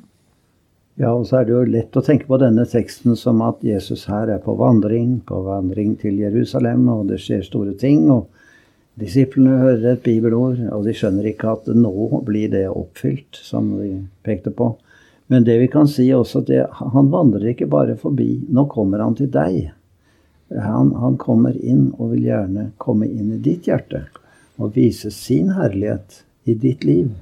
Ja, 0.99 1.13
og 1.15 1.29
så 1.29 1.39
er 1.39 1.47
det 1.47 1.55
jo 1.55 1.61
lett 1.71 1.95
å 1.95 2.03
tenke 2.03 2.27
på 2.27 2.41
denne 2.43 2.65
teksten 2.67 3.15
som 3.17 3.39
at 3.47 3.61
Jesus 3.63 4.09
her 4.11 4.33
er 4.35 4.41
på 4.43 4.57
vandring, 4.59 5.21
på 5.27 5.45
vandring 5.47 5.93
til 6.01 6.19
Jerusalem, 6.19 6.89
og 6.91 7.07
det 7.13 7.21
skjer 7.23 7.45
store 7.47 7.77
ting. 7.79 8.09
og 8.11 8.27
Disiplene 8.99 9.61
hører 9.61 9.93
et 9.93 10.03
bibelord, 10.03 10.59
og 10.75 10.83
de 10.89 10.95
skjønner 10.99 11.31
ikke 11.31 11.53
at 11.55 11.71
nå 11.71 12.23
blir 12.27 12.51
det 12.51 12.65
oppfylt, 12.67 13.39
som 13.39 13.71
de 13.79 13.93
pekte 14.27 14.51
på. 14.51 14.73
Men 15.31 15.47
det 15.47 15.61
vi 15.61 15.69
kan 15.71 15.87
si 15.87 16.09
også, 16.17 16.43
det, 16.49 16.65
han 16.81 17.13
vandrer 17.13 17.53
ikke 17.53 17.71
bare 17.71 17.95
forbi. 18.01 18.33
Nå 18.51 18.67
kommer 18.73 19.05
han 19.05 19.15
til 19.15 19.31
deg. 19.31 19.69
Han, 20.51 20.91
han 20.99 21.19
kommer 21.21 21.55
inn 21.55 21.93
og 21.99 22.17
vil 22.17 22.27
gjerne 22.33 22.71
komme 22.81 23.07
inn 23.07 23.37
i 23.37 23.43
ditt 23.45 23.69
hjerte 23.69 24.07
og 24.59 24.75
vise 24.75 25.13
sin 25.15 25.53
herlighet 25.55 26.25
i 26.49 26.57
ditt 26.59 26.83
liv. 26.89 27.13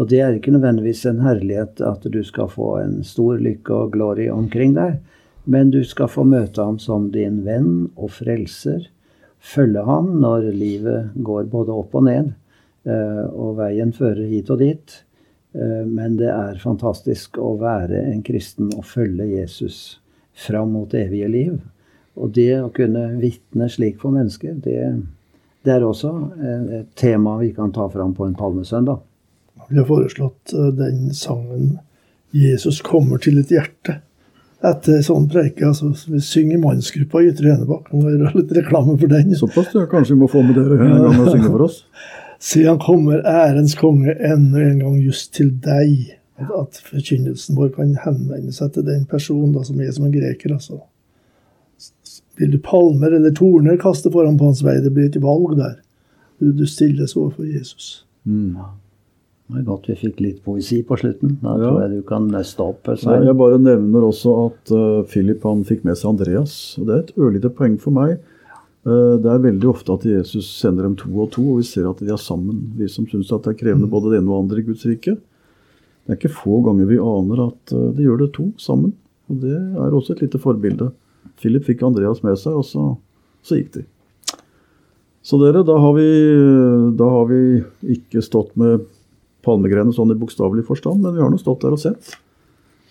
Og 0.00 0.08
det 0.08 0.22
er 0.24 0.32
ikke 0.32 0.54
nødvendigvis 0.54 1.02
en 1.10 1.20
herlighet 1.20 1.82
at 1.84 2.06
du 2.08 2.22
skal 2.24 2.48
få 2.48 2.70
en 2.80 3.02
stor 3.04 3.36
lykke 3.36 3.74
og 3.82 3.92
glory 3.92 4.30
omkring 4.32 4.72
deg, 4.78 4.96
men 5.44 5.72
du 5.74 5.82
skal 5.84 6.08
få 6.08 6.24
møte 6.24 6.62
ham 6.64 6.78
som 6.80 7.10
din 7.12 7.42
venn 7.44 7.90
og 8.00 8.14
frelser. 8.16 8.86
Følge 9.40 9.84
ham 9.84 10.14
når 10.22 10.48
livet 10.56 11.12
går 11.20 11.50
både 11.52 11.76
opp 11.76 11.98
og 12.00 12.06
ned, 12.08 12.32
eh, 12.88 13.26
og 13.28 13.58
veien 13.60 13.92
fører 13.92 14.24
hit 14.30 14.48
og 14.52 14.62
dit. 14.64 14.96
Eh, 15.52 15.84
Men 15.84 16.16
det 16.16 16.30
er 16.32 16.60
fantastisk 16.62 17.36
å 17.36 17.58
være 17.60 18.00
en 18.12 18.22
kristen 18.22 18.72
og 18.76 18.84
følge 18.88 19.26
Jesus 19.26 20.00
fram 20.32 20.72
mot 20.72 20.94
evige 20.94 21.28
liv. 21.28 21.60
Og 22.16 22.32
det 22.32 22.56
å 22.60 22.72
kunne 22.72 23.20
vitne 23.20 23.68
slik 23.68 24.00
for 24.00 24.16
mennesker, 24.16 24.56
det, 24.64 24.80
det 25.64 25.76
er 25.76 25.84
også 25.84 26.14
eh, 26.40 26.66
et 26.80 26.90
tema 26.96 27.36
vi 27.40 27.52
kan 27.52 27.72
ta 27.72 27.88
fram 27.88 28.14
på 28.16 28.28
en 28.28 28.36
palmesøndag. 28.38 29.09
Vi 29.70 29.78
har 29.78 29.86
foreslått 29.86 30.52
eh, 30.52 30.72
den 30.74 31.14
sangen 31.14 31.78
'Jesus 32.30 32.80
kommer 32.82 33.18
til 33.18 33.38
et 33.38 33.50
hjerte'. 33.50 34.00
Etter 34.60 35.00
sånn 35.02 35.28
preike. 35.30 35.64
altså 35.66 35.92
Vi 36.10 36.20
synger 36.20 36.58
i 36.58 36.60
mannsgruppa 36.60 37.22
i 37.22 37.30
Ytre 37.30 37.54
Enebakk. 37.54 37.92
Må 37.94 38.10
gjøre 38.10 38.32
litt 38.40 38.52
reklame 38.58 38.96
for 39.00 39.10
den. 39.10 39.32
Såpass, 39.38 39.70
ja. 39.74 39.86
Kanskje 39.90 40.14
vi 40.14 40.20
må 40.20 40.28
få 40.30 40.42
med 40.44 40.58
dere 40.58 40.76
en 40.76 41.04
gang 41.06 41.20
og 41.22 41.30
synge 41.30 41.48
for 41.48 41.66
oss? 41.68 41.84
Se, 42.50 42.64
han 42.64 42.80
kommer, 42.80 43.22
ærens 43.28 43.74
konge, 43.76 44.14
enda 44.16 44.62
en 44.64 44.78
gang 44.80 44.98
just 45.00 45.34
til 45.36 45.52
deg. 45.64 46.16
At, 46.40 46.52
at 46.56 46.82
forkynnelsen 46.88 47.56
vår 47.56 47.72
kan 47.76 47.94
henvende 48.00 48.52
seg 48.56 48.72
til 48.74 48.86
den 48.86 49.04
personen 49.08 49.52
da, 49.52 49.64
som 49.64 49.80
er 49.80 49.90
som 49.92 50.06
en 50.08 50.14
greker. 50.14 50.54
altså. 50.56 50.80
Vil 52.40 52.54
du 52.56 52.60
palmer 52.64 53.12
eller 53.16 53.34
torner 53.36 53.76
kaste 53.80 54.12
foran 54.12 54.38
på 54.40 54.48
hans 54.48 54.64
vei? 54.64 54.78
Det 54.80 54.92
blir 54.96 55.10
ikke 55.10 55.24
valg 55.24 55.56
der. 55.58 55.76
Du, 56.40 56.48
du 56.56 56.64
stilles 56.68 57.16
overfor 57.16 57.44
Jesus. 57.44 58.06
Mm. 58.24 58.56
Det 59.50 59.60
er 59.60 59.66
godt 59.66 59.88
vi 59.90 59.96
fikk 59.98 60.20
litt 60.22 60.42
poesi 60.44 60.80
på 60.86 60.96
slutten. 61.00 61.38
Da 61.42 61.56
Ja. 61.58 61.70
tror 61.70 61.80
jeg 61.82 61.90
du 61.96 62.02
kan 62.06 62.28
stoppe. 62.44 62.94
Nei, 63.06 63.24
jeg 63.26 63.36
bare 63.36 63.58
nevner 63.58 64.04
også 64.06 64.34
at 64.46 64.72
uh, 64.72 65.02
Philip 65.10 65.42
han 65.42 65.64
fikk 65.64 65.84
med 65.84 65.96
seg 65.98 66.10
Andreas. 66.12 66.76
og 66.78 66.86
Det 66.86 66.94
er 66.94 67.02
et 67.04 67.16
ørlite 67.18 67.50
poeng 67.50 67.78
for 67.80 67.90
meg. 67.90 68.18
Uh, 68.86 69.18
det 69.20 69.26
er 69.26 69.42
veldig 69.44 69.68
ofte 69.68 69.92
at 69.92 70.04
Jesus 70.06 70.46
sender 70.60 70.84
dem 70.86 70.96
to 70.96 71.10
og 71.20 71.30
to, 71.32 71.42
og 71.42 71.58
vi 71.58 71.66
ser 71.68 71.90
at 71.90 71.98
de 71.98 72.08
er 72.12 72.16
sammen. 72.20 72.72
Vi 72.78 72.88
som 72.88 73.06
syns 73.10 73.32
at 73.32 73.42
det 73.42 73.54
er 73.56 73.60
krevende 73.64 73.90
både 73.90 74.12
det 74.12 74.22
ene 74.22 74.30
og 74.30 74.44
andre 74.44 74.60
i 74.62 74.66
Guds 74.70 74.86
rike. 74.86 75.16
Det 75.18 76.14
er 76.14 76.16
ikke 76.16 76.32
få 76.32 76.62
ganger 76.64 76.86
vi 76.86 76.96
aner 77.02 77.46
at 77.50 77.74
uh, 77.74 77.90
de 77.92 78.06
gjør 78.06 78.22
det 78.24 78.32
to 78.38 78.52
sammen. 78.56 78.94
Og 79.28 79.40
det 79.42 79.56
er 79.56 79.90
også 79.94 80.14
et 80.14 80.22
lite 80.22 80.38
forbilde. 80.38 80.92
Philip 81.40 81.64
fikk 81.64 81.82
Andreas 81.82 82.22
med 82.22 82.38
seg, 82.38 82.54
og 82.54 82.64
så, 82.64 82.96
så 83.42 83.58
gikk 83.58 83.74
de. 83.78 83.84
Så 85.22 85.36
dere, 85.36 85.60
da 85.66 85.76
har, 85.76 85.92
vi, 85.98 86.06
da 86.96 87.04
har 87.12 87.26
vi 87.28 87.40
ikke 87.92 88.22
stått 88.24 88.54
med 88.56 88.86
palmegreiene 89.46 89.94
sånn 89.94 90.12
i 90.14 90.18
bokstavelig 90.18 90.66
forstand, 90.68 91.02
men 91.04 91.16
vi 91.16 91.22
har 91.22 91.32
nå 91.32 91.38
stått 91.40 91.64
der 91.64 91.76
og 91.76 91.82
sett. 91.82 92.12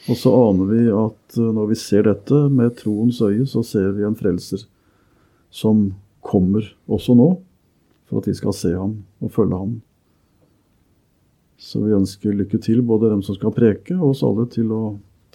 Og 0.10 0.18
så 0.18 0.32
aner 0.34 0.70
vi 0.70 0.86
at 0.94 1.38
eh, 1.38 1.52
når 1.56 1.74
vi 1.74 1.80
ser 1.80 2.08
dette 2.08 2.46
med 2.54 2.78
troens 2.80 3.20
øye, 3.22 3.46
så 3.50 3.64
ser 3.66 3.92
vi 3.98 4.08
en 4.08 4.18
frelser 4.18 4.66
som 5.50 5.90
kommer 6.26 6.66
også 6.90 7.16
nå, 7.18 7.30
for 8.10 8.22
at 8.22 8.30
vi 8.30 8.38
skal 8.38 8.56
se 8.56 8.74
ham 8.74 9.00
og 9.22 9.34
følge 9.36 9.60
ham. 9.60 9.78
Så 11.60 11.84
vi 11.84 11.96
ønsker 11.96 12.36
lykke 12.36 12.62
til, 12.64 12.82
både 12.82 13.12
dem 13.12 13.24
som 13.26 13.36
skal 13.36 13.54
preke, 13.56 13.98
og 14.00 14.14
oss 14.14 14.24
alle, 14.24 14.48
til 14.52 14.72
å 14.72 14.84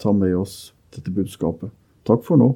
ta 0.01 0.15
med 0.15 0.33
oss 0.39 0.73
dette 0.95 1.13
budskapet. 1.13 1.69
Takk 2.07 2.25
for 2.25 2.41
nå. 2.41 2.55